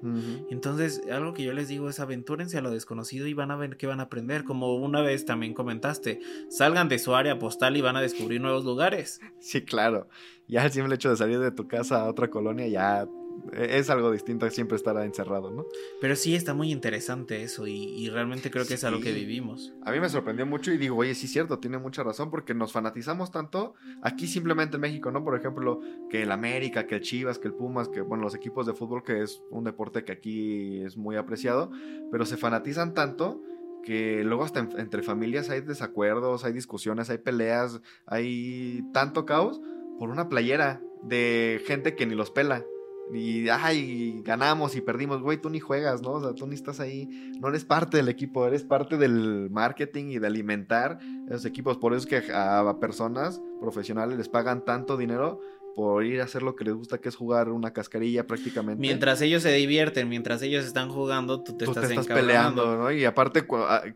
Entonces, 0.50 1.02
algo 1.12 1.34
que 1.34 1.44
yo 1.44 1.54
les 1.54 1.68
digo 1.68 1.90
es 1.90 2.00
aventúrense 2.00 2.58
a 2.58 2.62
lo 2.62 2.72
desconocido 2.72 3.28
y 3.28 3.34
van 3.34 3.52
a 3.52 3.56
ver 3.56 3.78
qué 3.78 3.88
van 3.88 4.00
a 4.00 4.04
aprender, 4.04 4.44
como 4.44 4.76
una 4.76 5.02
vez 5.02 5.26
también 5.26 5.54
comentaste, 5.54 6.20
salgan 6.50 6.90
de 6.90 7.00
su 7.00 7.16
área 7.16 7.40
postal 7.40 7.78
y 7.78 7.82
van 7.82 7.96
a 7.96 8.02
descubrir 8.02 8.42
nuevos 8.42 8.66
lugares. 8.66 9.20
Sí, 9.40 9.64
claro. 9.64 10.08
Ya 10.48 10.66
el 10.66 10.72
simple 10.72 10.96
hecho 10.96 11.10
de 11.10 11.18
salir 11.18 11.40
de 11.40 11.52
tu 11.52 11.68
casa 11.68 12.02
a 12.02 12.10
otra 12.10 12.30
colonia 12.30 12.68
ya 12.68 13.08
es 13.54 13.90
algo 13.90 14.12
distinto 14.12 14.46
a 14.46 14.50
siempre 14.50 14.76
estar 14.76 14.98
encerrado, 14.98 15.52
¿no? 15.52 15.66
Pero 16.02 16.16
sí 16.16 16.36
está 16.36 16.54
muy 16.54 16.72
interesante 16.72 17.44
eso 17.44 17.68
y, 17.68 18.10
realmente 18.10 18.52
creo 18.52 18.66
que 18.66 18.76
es 18.76 18.84
algo 18.84 19.02
que 19.02 19.12
vivimos. 19.12 19.74
A 19.84 19.92
mí 19.92 20.00
me 20.00 20.10
sorprendió 20.10 20.46
mucho 20.46 20.72
y 20.72 20.78
digo, 20.78 20.98
oye, 20.98 21.16
sí 21.16 21.26
es 21.26 21.32
cierto, 21.32 21.60
tiene 21.60 21.78
mucha 21.78 22.04
razón 22.04 22.30
porque 22.30 22.54
nos 22.54 22.72
fanatizamos 22.72 23.32
tanto 23.32 23.74
aquí 24.02 24.28
simplemente 24.28 24.76
en 24.76 24.82
México, 24.82 25.12
¿no? 25.12 25.24
Por 25.24 25.38
ejemplo, 25.38 25.80
que 26.10 26.24
el 26.24 26.32
América, 26.32 26.88
que 26.88 26.96
el 26.96 27.02
Chivas, 27.02 27.40
que 27.40 27.48
el 27.48 27.54
Pumas, 27.54 27.90
que 27.90 28.02
bueno, 28.02 28.24
los 28.24 28.36
equipos 28.36 28.66
de 28.66 28.74
fútbol, 28.74 29.04
que 29.04 29.22
es 29.22 29.42
un 29.50 29.64
deporte 29.64 30.04
que 30.04 30.12
aquí 30.12 30.82
es 30.82 30.98
muy 30.98 31.16
apreciado, 31.16 31.72
pero 32.12 32.26
se 32.26 32.38
fanatizan 32.38 32.94
tanto 32.94 33.42
que 33.84 34.24
luego 34.24 34.44
hasta 34.44 34.60
entre 34.60 35.04
familias 35.04 35.50
hay 35.50 35.62
desacuerdos, 35.62 36.44
hay 36.44 36.54
discusiones, 36.54 37.10
hay 37.10 37.20
peleas, 37.20 37.82
hay 38.08 38.84
tanto 38.94 39.26
caos 39.26 39.62
por 40.00 40.10
una 40.10 40.28
playera 40.28 40.82
de 41.04 41.62
gente 41.66 41.96
que 41.96 42.06
ni 42.06 42.16
los 42.16 42.32
pela. 42.32 42.66
Y, 43.14 43.48
ay, 43.50 44.22
ganamos 44.24 44.76
y 44.76 44.82
perdimos, 44.82 45.22
güey, 45.22 45.38
tú 45.38 45.50
ni 45.50 45.60
juegas, 45.60 46.02
¿no? 46.02 46.14
O 46.14 46.22
sea, 46.22 46.34
tú 46.34 46.48
ni 46.48 46.56
estás 46.56 46.80
ahí, 46.80 47.08
no 47.40 47.50
eres 47.50 47.64
parte 47.64 47.98
del 47.98 48.10
equipo, 48.10 48.48
eres 48.48 48.64
parte 48.64 48.98
del 48.98 49.50
marketing 49.52 50.06
y 50.06 50.20
de 50.20 50.28
alimentar 50.28 50.98
esos 51.28 51.46
equipos. 51.46 51.78
Por 51.78 51.94
eso 51.94 52.08
es 52.08 52.24
que 52.24 52.34
a 52.34 52.80
personas 52.80 53.42
profesionales 53.62 54.18
les 54.18 54.28
pagan 54.28 54.66
tanto 54.66 54.98
dinero 54.98 55.40
por 55.76 56.06
ir 56.06 56.22
a 56.22 56.24
hacer 56.24 56.42
lo 56.42 56.56
que 56.56 56.64
les 56.64 56.74
gusta, 56.74 57.00
que 57.00 57.10
es 57.10 57.18
jugar 57.18 57.50
una 57.50 57.74
cascarilla 57.74 58.26
prácticamente. 58.26 58.80
Mientras 58.80 59.22
ellos 59.22 59.44
se 59.44 59.52
divierten, 59.52 60.08
mientras 60.08 60.42
ellos 60.42 60.66
están 60.66 60.90
jugando, 60.90 61.44
tú 61.44 61.58
te 61.58 61.66
estás, 61.66 61.90
te 61.90 62.14
peleando, 62.14 62.78
¿no? 62.78 62.92
Y 62.92 63.04
aparte 63.04 63.46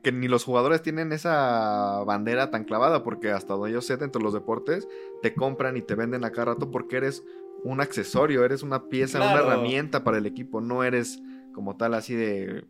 que 0.02 0.12
ni 0.12 0.28
los 0.28 0.44
jugadores 0.44 0.82
tienen 0.82 1.14
esa 1.14 2.04
bandera 2.06 2.52
tan 2.52 2.66
clavada, 2.66 3.02
porque 3.02 3.32
hasta 3.32 3.54
donde 3.54 3.72
yo 3.72 3.82
sé, 3.82 3.96
dentro 3.96 4.20
de 4.20 4.26
los 4.26 4.34
deportes, 4.34 4.88
te 5.22 5.34
compran 5.34 5.78
y 5.78 5.82
te 5.82 5.96
venden 5.96 6.26
a 6.26 6.32
cada 6.32 6.54
rato 6.54 6.70
porque 6.70 6.98
eres 6.98 7.24
un 7.64 7.82
accesorio, 7.82 8.46
eres 8.46 8.64
una 8.64 8.90
pieza, 8.90 9.18
una 9.18 9.40
herramienta 9.40 10.04
para 10.04 10.18
el 10.18 10.26
equipo, 10.26 10.62
no 10.62 10.84
eres 10.84 11.20
como 11.54 11.78
tal 11.78 11.94
así 11.94 12.16
de 12.16 12.66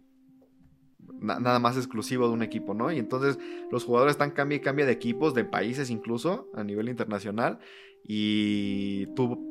nada 1.22 1.60
más 1.60 1.76
exclusivo 1.76 2.28
de 2.28 2.34
un 2.34 2.44
equipo, 2.44 2.74
¿no? 2.74 2.92
Y 2.92 2.98
entonces 2.98 3.38
los 3.72 3.84
jugadores 3.84 4.14
están 4.14 4.32
cambia 4.32 4.58
y 4.58 4.62
cambia 4.62 4.86
de 4.86 4.94
equipos, 4.94 5.34
de 5.34 5.44
países 5.44 5.90
incluso, 5.90 6.48
a 6.54 6.64
nivel 6.64 6.90
internacional, 6.90 7.60
y 8.04 9.08
tú 9.16 9.46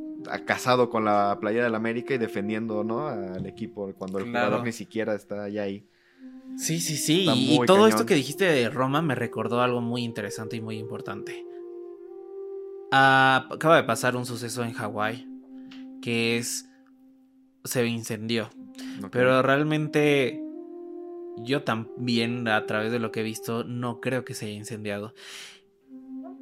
casado 0.46 0.90
con 0.90 1.04
la 1.04 1.38
playa 1.40 1.62
del 1.62 1.74
América 1.74 2.14
y 2.14 2.18
defendiendo, 2.18 2.84
¿no? 2.84 3.08
Al 3.08 3.46
equipo 3.46 3.92
cuando 3.96 4.18
el 4.18 4.26
jugador 4.26 4.64
ni 4.64 4.72
siquiera 4.72 5.14
está 5.14 5.48
ya 5.48 5.62
ahí. 5.62 5.86
Sí, 6.56 6.80
sí, 6.80 6.96
sí. 6.96 7.26
y 7.28 7.60
todo 7.66 7.86
esto 7.86 8.06
que 8.06 8.14
dijiste 8.14 8.44
de 8.44 8.68
Roma 8.70 9.02
me 9.02 9.14
recordó 9.14 9.60
algo 9.60 9.80
muy 9.80 10.02
interesante 10.02 10.56
y 10.56 10.60
muy 10.60 10.78
importante. 10.78 11.44
Ah, 12.90 13.48
acaba 13.50 13.76
de 13.76 13.84
pasar 13.84 14.16
un 14.16 14.26
suceso 14.26 14.64
en 14.64 14.72
Hawái 14.72 15.26
que 16.00 16.38
es 16.38 16.68
se 17.64 17.86
incendió. 17.86 18.50
Pero 19.10 19.42
realmente 19.42 20.42
yo 21.38 21.62
también 21.62 22.48
a 22.48 22.66
través 22.66 22.90
de 22.92 22.98
lo 22.98 23.12
que 23.12 23.20
he 23.20 23.24
visto 23.24 23.64
no 23.64 24.00
creo 24.00 24.24
que 24.24 24.34
se 24.34 24.46
haya 24.46 24.54
incendiado. 24.54 25.14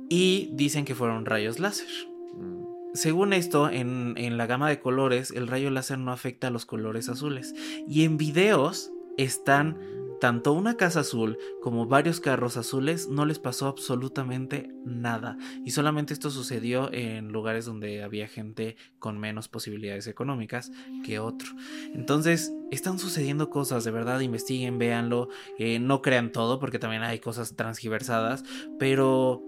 Y 0.09 0.51
dicen 0.53 0.85
que 0.85 0.95
fueron 0.95 1.27
rayos 1.27 1.59
láser. 1.59 1.89
Mm. 2.35 2.65
Según 2.95 3.33
esto, 3.33 3.69
en, 3.69 4.15
en, 4.17 4.39
la 4.39 4.47
gama 4.47 4.71
de 4.71 4.81
colores, 4.81 5.31
el 5.31 5.49
rayo 5.49 5.69
láser 5.71 5.99
no 5.99 6.13
afecta 6.13 6.47
a 6.47 6.51
los 6.51 6.65
colores 6.65 7.11
azules. 7.11 7.55
Y 7.87 8.05
en 8.05 8.17
videos 8.17 8.91
están 9.19 9.79
tanto 10.21 10.53
una 10.53 10.77
casa 10.77 11.01
azul 11.01 11.39
como 11.63 11.87
varios 11.87 12.21
carros 12.21 12.57
azules 12.57 13.09
no 13.09 13.27
les 13.27 13.39
pasó 13.39 13.67
absolutamente 13.67 14.71
nada. 14.85 15.37
Y 15.65 15.71
solamente 15.71 16.15
esto 16.15 16.31
sucedió 16.31 16.93
en 16.93 17.33
lugares 17.33 17.65
donde 17.65 18.03
había 18.03 18.29
gente 18.29 18.77
con 18.99 19.19
menos 19.19 19.49
posibilidades 19.49 20.07
económicas 20.07 20.71
que 21.05 21.19
otro. 21.19 21.49
Entonces, 21.95 22.53
están 22.71 22.99
sucediendo 22.99 23.51
cosas, 23.51 23.85
de 23.85 23.91
verdad, 23.91 24.21
investiguen, 24.21 24.79
véanlo, 24.79 25.29
eh, 25.59 25.79
no 25.79 26.03
crean 26.03 26.33
todo 26.33 26.59
porque 26.59 26.79
también 26.79 27.03
hay 27.03 27.21
cosas 27.21 27.55
transgiversadas, 27.57 28.45
pero 28.79 29.43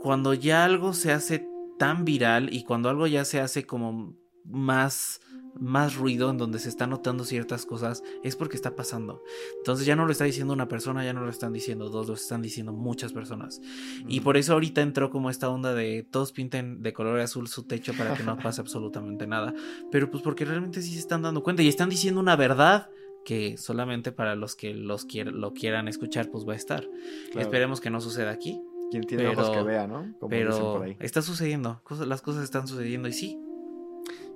cuando 0.00 0.34
ya 0.34 0.64
algo 0.64 0.92
se 0.92 1.12
hace 1.12 1.48
tan 1.78 2.04
viral 2.04 2.52
y 2.52 2.64
cuando 2.64 2.88
algo 2.88 3.06
ya 3.06 3.24
se 3.24 3.40
hace 3.40 3.66
como 3.66 4.14
más 4.44 5.20
más 5.58 5.96
ruido 5.96 6.30
en 6.30 6.38
donde 6.38 6.58
se 6.58 6.68
están 6.68 6.90
notando 6.90 7.24
ciertas 7.24 7.66
cosas 7.66 8.02
es 8.22 8.36
porque 8.36 8.56
está 8.56 8.76
pasando. 8.76 9.22
Entonces 9.58 9.86
ya 9.86 9.96
no 9.96 10.06
lo 10.06 10.12
está 10.12 10.24
diciendo 10.24 10.52
una 10.52 10.68
persona, 10.68 11.04
ya 11.04 11.12
no 11.12 11.22
lo 11.22 11.30
están 11.30 11.52
diciendo 11.52 11.88
dos, 11.88 12.08
lo 12.08 12.14
están 12.14 12.42
diciendo 12.42 12.72
muchas 12.72 13.12
personas. 13.12 13.60
Y 14.06 14.20
por 14.20 14.36
eso 14.36 14.52
ahorita 14.52 14.80
entró 14.80 15.10
como 15.10 15.30
esta 15.30 15.48
onda 15.48 15.74
de 15.74 16.06
todos 16.10 16.32
pinten 16.32 16.82
de 16.82 16.92
color 16.92 17.20
azul 17.20 17.48
su 17.48 17.64
techo 17.64 17.92
para 17.94 18.14
que 18.14 18.22
no 18.22 18.36
pase 18.42 18.60
absolutamente 18.60 19.26
nada. 19.26 19.54
Pero 19.90 20.10
pues 20.10 20.22
porque 20.22 20.44
realmente 20.44 20.82
sí 20.82 20.92
se 20.92 21.00
están 21.00 21.22
dando 21.22 21.42
cuenta 21.42 21.62
y 21.62 21.68
están 21.68 21.88
diciendo 21.88 22.20
una 22.20 22.36
verdad 22.36 22.90
que 23.24 23.56
solamente 23.58 24.12
para 24.12 24.34
los 24.34 24.56
que 24.56 24.74
los 24.74 25.06
lo 25.14 25.52
quieran 25.52 25.88
escuchar 25.88 26.30
pues 26.30 26.48
va 26.48 26.54
a 26.54 26.56
estar. 26.56 26.88
Esperemos 27.36 27.80
que 27.80 27.90
no 27.90 28.00
suceda 28.00 28.30
aquí. 28.30 28.60
Quien 28.90 29.04
tiene 29.04 29.28
ojos 29.28 29.50
que 29.50 29.62
vea, 29.62 29.86
¿no? 29.86 30.12
pero 30.28 30.84
está 30.98 31.22
sucediendo, 31.22 31.80
las 32.06 32.22
cosas 32.22 32.42
están 32.42 32.66
sucediendo 32.66 33.08
y 33.08 33.12
sí. 33.12 33.38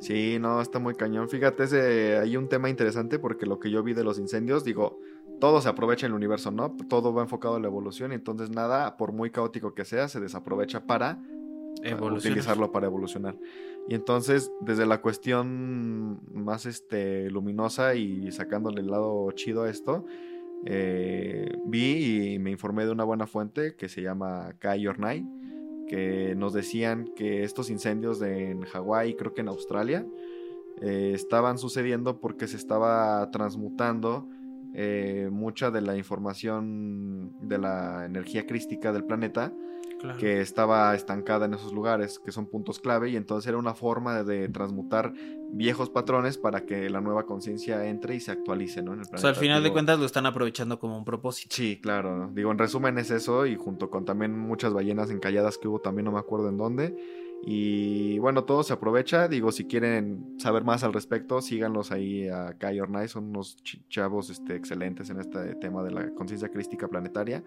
Sí, 0.04 0.38
no, 0.38 0.60
está 0.60 0.78
muy 0.78 0.94
cañón. 0.94 1.30
Fíjate, 1.30 1.64
ese, 1.64 2.18
hay 2.18 2.36
un 2.36 2.50
tema 2.50 2.68
interesante 2.68 3.18
porque 3.18 3.46
lo 3.46 3.58
que 3.58 3.70
yo 3.70 3.82
vi 3.82 3.94
de 3.94 4.04
los 4.04 4.18
incendios, 4.18 4.62
digo, 4.62 5.00
todo 5.40 5.62
se 5.62 5.68
aprovecha 5.70 6.04
en 6.04 6.12
el 6.12 6.16
universo, 6.16 6.50
¿no? 6.50 6.76
Todo 6.90 7.14
va 7.14 7.22
enfocado 7.22 7.54
a 7.54 7.60
la 7.60 7.68
evolución 7.68 8.12
y 8.12 8.16
entonces 8.16 8.50
nada, 8.50 8.98
por 8.98 9.12
muy 9.12 9.30
caótico 9.30 9.72
que 9.72 9.86
sea, 9.86 10.08
se 10.08 10.20
desaprovecha 10.20 10.86
para 10.86 11.22
utilizarlo 12.02 12.70
para 12.70 12.86
evolucionar. 12.86 13.34
Y 13.88 13.94
entonces, 13.94 14.52
desde 14.60 14.84
la 14.84 15.00
cuestión 15.00 16.20
más 16.34 16.66
este, 16.66 17.30
luminosa 17.30 17.94
y 17.94 18.30
sacándole 18.30 18.82
el 18.82 18.88
lado 18.88 19.30
chido 19.32 19.62
a 19.62 19.70
esto, 19.70 20.04
eh, 20.66 21.50
vi 21.64 22.34
y 22.34 22.38
me 22.38 22.50
informé 22.50 22.84
de 22.84 22.92
una 22.92 23.04
buena 23.04 23.26
fuente 23.26 23.74
que 23.74 23.88
se 23.88 24.02
llama 24.02 24.52
Kai 24.58 24.86
Ornai, 24.86 25.26
que 25.88 26.34
nos 26.36 26.52
decían 26.52 27.10
que 27.16 27.44
estos 27.44 27.70
incendios 27.70 28.20
en 28.22 28.62
Hawái, 28.62 29.14
creo 29.14 29.34
que 29.34 29.42
en 29.42 29.48
Australia, 29.48 30.06
eh, 30.80 31.12
estaban 31.14 31.58
sucediendo 31.58 32.20
porque 32.20 32.48
se 32.48 32.56
estaba 32.56 33.30
transmutando 33.30 34.28
eh, 34.74 35.28
mucha 35.30 35.70
de 35.70 35.80
la 35.80 35.96
información 35.96 37.32
de 37.40 37.58
la 37.58 38.06
energía 38.06 38.46
crística 38.46 38.92
del 38.92 39.04
planeta 39.04 39.52
que 40.18 40.40
estaba 40.40 40.94
estancada 40.94 41.46
en 41.46 41.54
esos 41.54 41.72
lugares, 41.72 42.18
que 42.18 42.32
son 42.32 42.46
puntos 42.46 42.78
clave, 42.78 43.10
y 43.10 43.16
entonces 43.16 43.48
era 43.48 43.58
una 43.58 43.74
forma 43.74 44.22
de, 44.22 44.48
transmutar 44.48 45.12
viejos 45.52 45.90
patrones 45.90 46.38
para 46.38 46.66
que 46.66 46.90
la 46.90 47.00
nueva 47.00 47.26
conciencia 47.26 47.86
entre 47.86 48.16
y 48.16 48.20
se 48.20 48.32
actualice, 48.32 48.82
¿no? 48.82 48.92
En 48.92 49.00
el 49.00 49.06
planeta. 49.06 49.16
O 49.16 49.20
sea, 49.20 49.30
al 49.30 49.36
final 49.36 49.62
de 49.62 49.72
cuentas 49.72 49.98
lo 49.98 50.06
están 50.06 50.26
aprovechando 50.26 50.78
como 50.78 50.98
un 50.98 51.04
propósito. 51.04 51.54
Sí, 51.54 51.78
claro. 51.80 52.30
Digo, 52.34 52.50
en 52.50 52.58
resumen 52.58 52.98
es 52.98 53.10
eso, 53.10 53.46
y 53.46 53.56
junto 53.56 53.90
con 53.90 54.04
también 54.04 54.38
muchas 54.38 54.72
ballenas 54.72 55.10
encalladas 55.10 55.58
que 55.58 55.68
hubo, 55.68 55.80
también 55.80 56.04
no 56.04 56.12
me 56.12 56.18
acuerdo 56.18 56.48
en 56.48 56.58
dónde. 56.58 56.96
Y 57.46 58.18
bueno, 58.20 58.44
todo 58.44 58.62
se 58.62 58.72
aprovecha. 58.72 59.28
Digo, 59.28 59.52
si 59.52 59.66
quieren 59.66 60.36
saber 60.38 60.64
más 60.64 60.82
al 60.82 60.94
respecto, 60.94 61.42
síganlos 61.42 61.92
ahí 61.92 62.26
a 62.28 62.56
Kai 62.58 62.80
Ornai. 62.80 63.06
Son 63.08 63.24
unos 63.24 63.56
chavos 63.90 64.30
este, 64.30 64.56
excelentes 64.56 65.10
en 65.10 65.20
este 65.20 65.54
tema 65.56 65.82
de 65.82 65.90
la 65.90 66.10
conciencia 66.14 66.48
crística 66.48 66.88
planetaria. 66.88 67.44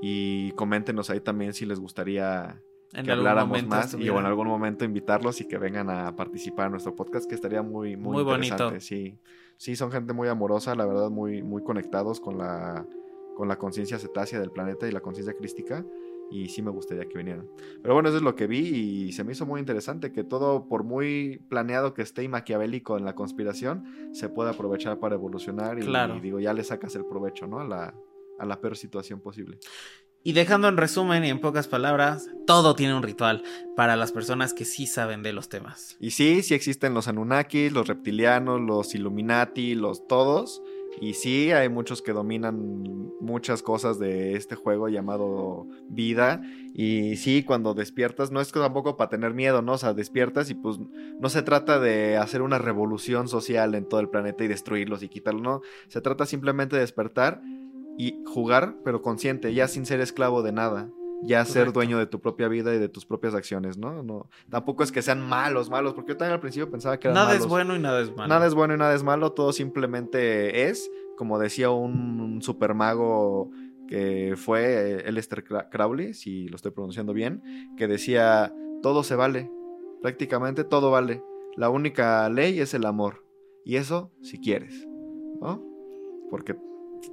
Y 0.00 0.52
coméntenos 0.52 1.10
ahí 1.10 1.20
también 1.20 1.54
si 1.54 1.66
les 1.66 1.80
gustaría 1.80 2.60
que 3.02 3.10
habláramos 3.10 3.66
más 3.66 3.94
y 3.94 4.08
o 4.08 4.20
en 4.20 4.26
algún 4.26 4.46
momento 4.46 4.84
invitarlos 4.84 5.40
y 5.40 5.48
que 5.48 5.58
vengan 5.58 5.90
a 5.90 6.14
participar 6.14 6.66
en 6.66 6.72
nuestro 6.72 6.94
podcast, 6.94 7.28
que 7.28 7.34
estaría 7.34 7.62
muy, 7.62 7.96
muy, 7.96 8.20
interesante. 8.20 8.64
Bonito. 8.64 8.80
Sí. 8.80 9.18
sí, 9.56 9.76
son 9.76 9.90
gente 9.90 10.12
muy 10.12 10.28
amorosa, 10.28 10.74
la 10.74 10.86
verdad, 10.86 11.10
muy, 11.10 11.42
muy 11.42 11.62
conectados 11.62 12.20
con 12.20 12.38
la, 12.38 12.86
con 13.36 13.48
la 13.48 13.56
conciencia 13.58 13.98
cetácea 13.98 14.38
del 14.38 14.50
planeta 14.50 14.86
y 14.86 14.92
la 14.92 15.00
conciencia 15.00 15.34
crística. 15.34 15.84
Y 16.30 16.48
sí 16.48 16.62
me 16.62 16.70
gustaría 16.70 17.04
que 17.04 17.18
vinieran. 17.18 17.46
Pero 17.82 17.92
bueno, 17.94 18.08
eso 18.08 18.16
es 18.16 18.22
lo 18.22 18.34
que 18.34 18.46
vi 18.46 18.58
y 18.58 19.12
se 19.12 19.24
me 19.24 19.32
hizo 19.32 19.44
muy 19.44 19.60
interesante 19.60 20.10
que 20.10 20.24
todo, 20.24 20.68
por 20.68 20.82
muy 20.82 21.42
planeado 21.50 21.92
que 21.92 22.00
esté 22.00 22.22
y 22.22 22.28
maquiavélico 22.28 22.96
en 22.96 23.04
la 23.04 23.14
conspiración, 23.14 23.84
se 24.12 24.30
puede 24.30 24.50
aprovechar 24.50 24.98
para 24.98 25.16
evolucionar 25.16 25.78
y, 25.78 25.82
y 25.82 26.20
digo, 26.20 26.40
ya 26.40 26.54
le 26.54 26.64
sacas 26.64 26.96
el 26.96 27.04
provecho, 27.04 27.46
¿no? 27.46 27.60
A 27.60 27.64
la, 27.64 27.94
a 28.38 28.46
la 28.46 28.60
peor 28.60 28.76
situación 28.76 29.20
posible. 29.20 29.58
Y 30.26 30.32
dejando 30.32 30.68
en 30.68 30.78
resumen 30.78 31.22
y 31.22 31.28
en 31.28 31.38
pocas 31.38 31.68
palabras, 31.68 32.30
todo 32.46 32.74
tiene 32.74 32.94
un 32.94 33.02
ritual 33.02 33.42
para 33.76 33.94
las 33.94 34.10
personas 34.10 34.54
que 34.54 34.64
sí 34.64 34.86
saben 34.86 35.22
de 35.22 35.34
los 35.34 35.50
temas. 35.50 35.98
Y 36.00 36.12
sí, 36.12 36.42
sí 36.42 36.54
existen 36.54 36.94
los 36.94 37.08
Anunnaki, 37.08 37.68
los 37.68 37.86
reptilianos, 37.86 38.58
los 38.58 38.94
Illuminati, 38.94 39.74
los 39.74 40.06
todos. 40.08 40.62
Y 40.98 41.12
sí, 41.12 41.50
hay 41.50 41.68
muchos 41.68 42.00
que 42.00 42.12
dominan 42.12 42.56
muchas 43.20 43.62
cosas 43.62 43.98
de 43.98 44.34
este 44.34 44.54
juego 44.54 44.88
llamado 44.88 45.66
vida. 45.90 46.40
Y 46.72 47.16
sí, 47.16 47.42
cuando 47.42 47.74
despiertas, 47.74 48.30
no 48.30 48.40
es 48.40 48.50
tampoco 48.50 48.96
para 48.96 49.10
tener 49.10 49.34
miedo, 49.34 49.60
¿no? 49.60 49.72
O 49.72 49.78
sea, 49.78 49.92
despiertas 49.92 50.48
y 50.48 50.54
pues 50.54 50.78
no 51.20 51.28
se 51.28 51.42
trata 51.42 51.78
de 51.78 52.16
hacer 52.16 52.40
una 52.40 52.56
revolución 52.56 53.28
social 53.28 53.74
en 53.74 53.86
todo 53.86 54.00
el 54.00 54.08
planeta 54.08 54.42
y 54.42 54.48
destruirlos 54.48 55.02
y 55.02 55.10
quitarlos, 55.10 55.42
no. 55.42 55.60
Se 55.88 56.00
trata 56.00 56.24
simplemente 56.24 56.76
de 56.76 56.80
despertar 56.80 57.42
y 57.96 58.22
jugar, 58.26 58.76
pero 58.84 59.02
consciente, 59.02 59.54
ya 59.54 59.68
sin 59.68 59.86
ser 59.86 60.00
esclavo 60.00 60.42
de 60.42 60.52
nada. 60.52 60.90
Ya 61.22 61.42
ser 61.46 61.72
dueño 61.72 61.96
de 61.96 62.06
tu 62.06 62.20
propia 62.20 62.48
vida 62.48 62.74
y 62.74 62.78
de 62.78 62.90
tus 62.90 63.06
propias 63.06 63.34
acciones, 63.34 63.78
¿no? 63.78 64.02
no 64.02 64.28
Tampoco 64.50 64.82
es 64.82 64.92
que 64.92 65.00
sean 65.00 65.26
malos, 65.26 65.70
malos, 65.70 65.94
porque 65.94 66.12
yo 66.12 66.16
también 66.18 66.34
al 66.34 66.40
principio 66.40 66.70
pensaba 66.70 66.98
que 66.98 67.08
eran 67.08 67.14
nada 67.14 67.28
malos. 67.28 67.42
es 67.42 67.48
bueno 67.48 67.76
y 67.76 67.78
nada 67.78 68.02
es 68.02 68.14
malo. 68.14 68.28
Nada 68.28 68.46
es 68.46 68.52
bueno 68.52 68.74
y 68.74 68.76
nada 68.76 68.94
es 68.94 69.02
malo, 69.02 69.32
todo 69.32 69.52
simplemente 69.52 70.68
es, 70.68 70.90
como 71.16 71.38
decía 71.38 71.70
un, 71.70 72.42
super 72.42 72.74
mago 72.74 73.50
que 73.88 74.34
fue 74.36 75.02
Lester 75.10 75.44
Crowley, 75.44 76.12
si 76.12 76.46
lo 76.48 76.56
estoy 76.56 76.72
pronunciando 76.72 77.14
bien, 77.14 77.42
que 77.78 77.86
decía, 77.86 78.52
todo 78.82 79.02
se 79.02 79.14
vale, 79.14 79.50
prácticamente 80.02 80.62
todo 80.62 80.90
vale. 80.90 81.22
La 81.56 81.70
única 81.70 82.28
ley 82.28 82.60
es 82.60 82.74
el 82.74 82.84
amor. 82.84 83.24
Y 83.64 83.76
eso 83.76 84.10
si 84.20 84.38
quieres, 84.38 84.86
¿no? 85.40 85.64
Porque 86.28 86.54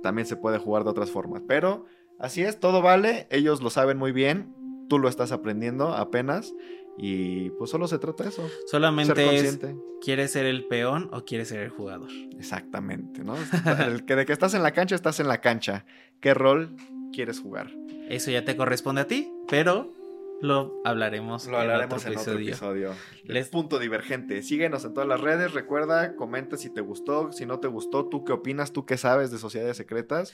también 0.02 0.26
se 0.26 0.36
puede 0.36 0.58
jugar 0.58 0.84
de 0.84 0.90
otras 0.90 1.12
formas. 1.12 1.44
Pero 1.48 1.86
así 2.20 2.42
es, 2.44 2.60
todo 2.60 2.82
vale, 2.82 3.28
ellos 3.30 3.62
lo 3.62 3.70
saben 3.70 3.98
muy 3.98 4.12
bien, 4.12 4.54
tú 4.90 5.00
lo 5.00 5.10
estás 5.10 5.32
aprendiendo 5.32 5.96
apenas. 5.96 6.54
Y 6.98 7.52
pues 7.52 7.72
solo 7.72 7.88
se 7.88 8.00
trata 8.00 8.24
de 8.24 8.30
eso. 8.30 8.48
Solamente 8.68 9.38
es, 9.38 9.60
¿quieres 10.02 10.32
ser 10.32 10.46
el 10.46 10.68
peón 10.68 11.10
o 11.14 11.24
quieres 11.24 11.48
ser 11.48 11.60
el 11.62 11.70
jugador? 11.70 12.10
Exactamente, 12.38 13.24
¿no? 13.24 13.36
el 13.88 14.06
que 14.06 14.16
de 14.16 14.26
que 14.26 14.34
estás 14.34 14.54
en 14.54 14.62
la 14.62 14.72
cancha, 14.72 14.96
estás 14.96 15.20
en 15.20 15.28
la 15.28 15.40
cancha. 15.40 15.86
¿Qué 16.20 16.34
rol 16.34 16.76
quieres 17.14 17.40
jugar? 17.40 17.72
Eso 18.10 18.30
ya 18.30 18.44
te 18.44 18.58
corresponde 18.58 19.02
a 19.02 19.08
ti, 19.08 19.32
pero 19.48 19.94
lo 20.42 20.82
hablaremos, 20.84 21.48
Lo 21.48 21.58
hablaremos 21.58 22.06
en 22.06 22.18
otro, 22.18 22.34
episodio. 22.34 22.94
Les... 23.24 23.50
Punto 23.50 23.80
divergente. 23.80 24.42
Síguenos 24.42 24.84
en 24.86 24.94
todas 24.94 25.08
las 25.08 25.22
redes. 25.22 25.54
Recuerda, 25.54 26.16
comenta 26.16 26.58
si 26.58 26.70
te 26.70 26.82
gustó, 26.82 27.32
si 27.32 27.46
no 27.46 27.60
te 27.60 27.68
gustó, 27.68 28.10
tú 28.10 28.24
qué 28.24 28.34
opinas, 28.34 28.74
tú 28.74 28.86
qué 28.86 28.98
sabes 28.98 29.32
de 29.32 29.38
sociedades 29.38 29.78
secretas. 29.78 30.34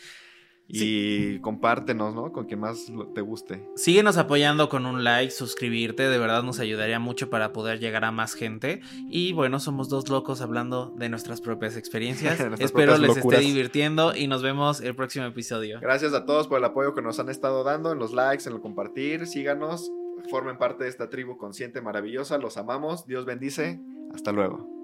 Y 0.68 1.40
compártenos, 1.40 2.14
¿no? 2.14 2.32
Con 2.32 2.46
quien 2.46 2.60
más 2.60 2.92
te 3.16 3.22
guste. 3.22 3.68
Síguenos 3.76 4.18
apoyando 4.18 4.68
con 4.70 4.86
un 4.86 5.04
like, 5.04 5.32
suscribirte, 5.32 6.04
de 6.04 6.18
verdad 6.18 6.44
nos 6.44 6.60
ayudaría 6.60 7.00
mucho 7.00 7.30
para 7.30 7.54
poder 7.54 7.80
llegar 7.80 8.04
a 8.04 8.12
más 8.12 8.34
gente. 8.34 8.82
Y 9.10 9.34
bueno, 9.34 9.60
somos 9.60 9.90
dos 9.90 10.10
locos 10.10 10.42
hablando 10.42 10.94
de 10.98 11.10
nuestras 11.10 11.42
propias 11.42 11.78
experiencias. 11.78 12.40
Espero 12.60 12.98
les 12.98 13.18
esté 13.18 13.40
divirtiendo 13.40 14.16
y 14.16 14.28
nos 14.28 14.44
vemos 14.44 14.82
el 14.82 14.96
próximo 14.96 15.26
episodio. 15.26 15.80
Gracias 15.82 16.14
a 16.14 16.26
todos 16.26 16.48
por 16.48 16.58
el 16.58 16.66
apoyo 16.66 16.94
que 16.94 17.02
nos 17.02 17.20
han 17.20 17.30
estado 17.30 17.64
dando 17.64 17.92
en 17.92 18.00
los 18.00 18.14
likes, 18.14 18.48
en 18.48 18.56
el 18.56 18.62
compartir. 18.62 19.26
Síganos, 19.28 19.92
formen 20.30 20.58
parte 20.58 20.84
de 20.84 20.90
esta 20.90 21.10
tribu 21.10 21.38
consciente 21.38 21.82
maravillosa. 21.82 22.38
Los 22.38 22.58
amamos. 22.58 23.06
Dios 23.06 23.26
bendice. 23.26 23.80
Hasta 24.14 24.32
luego. 24.32 24.77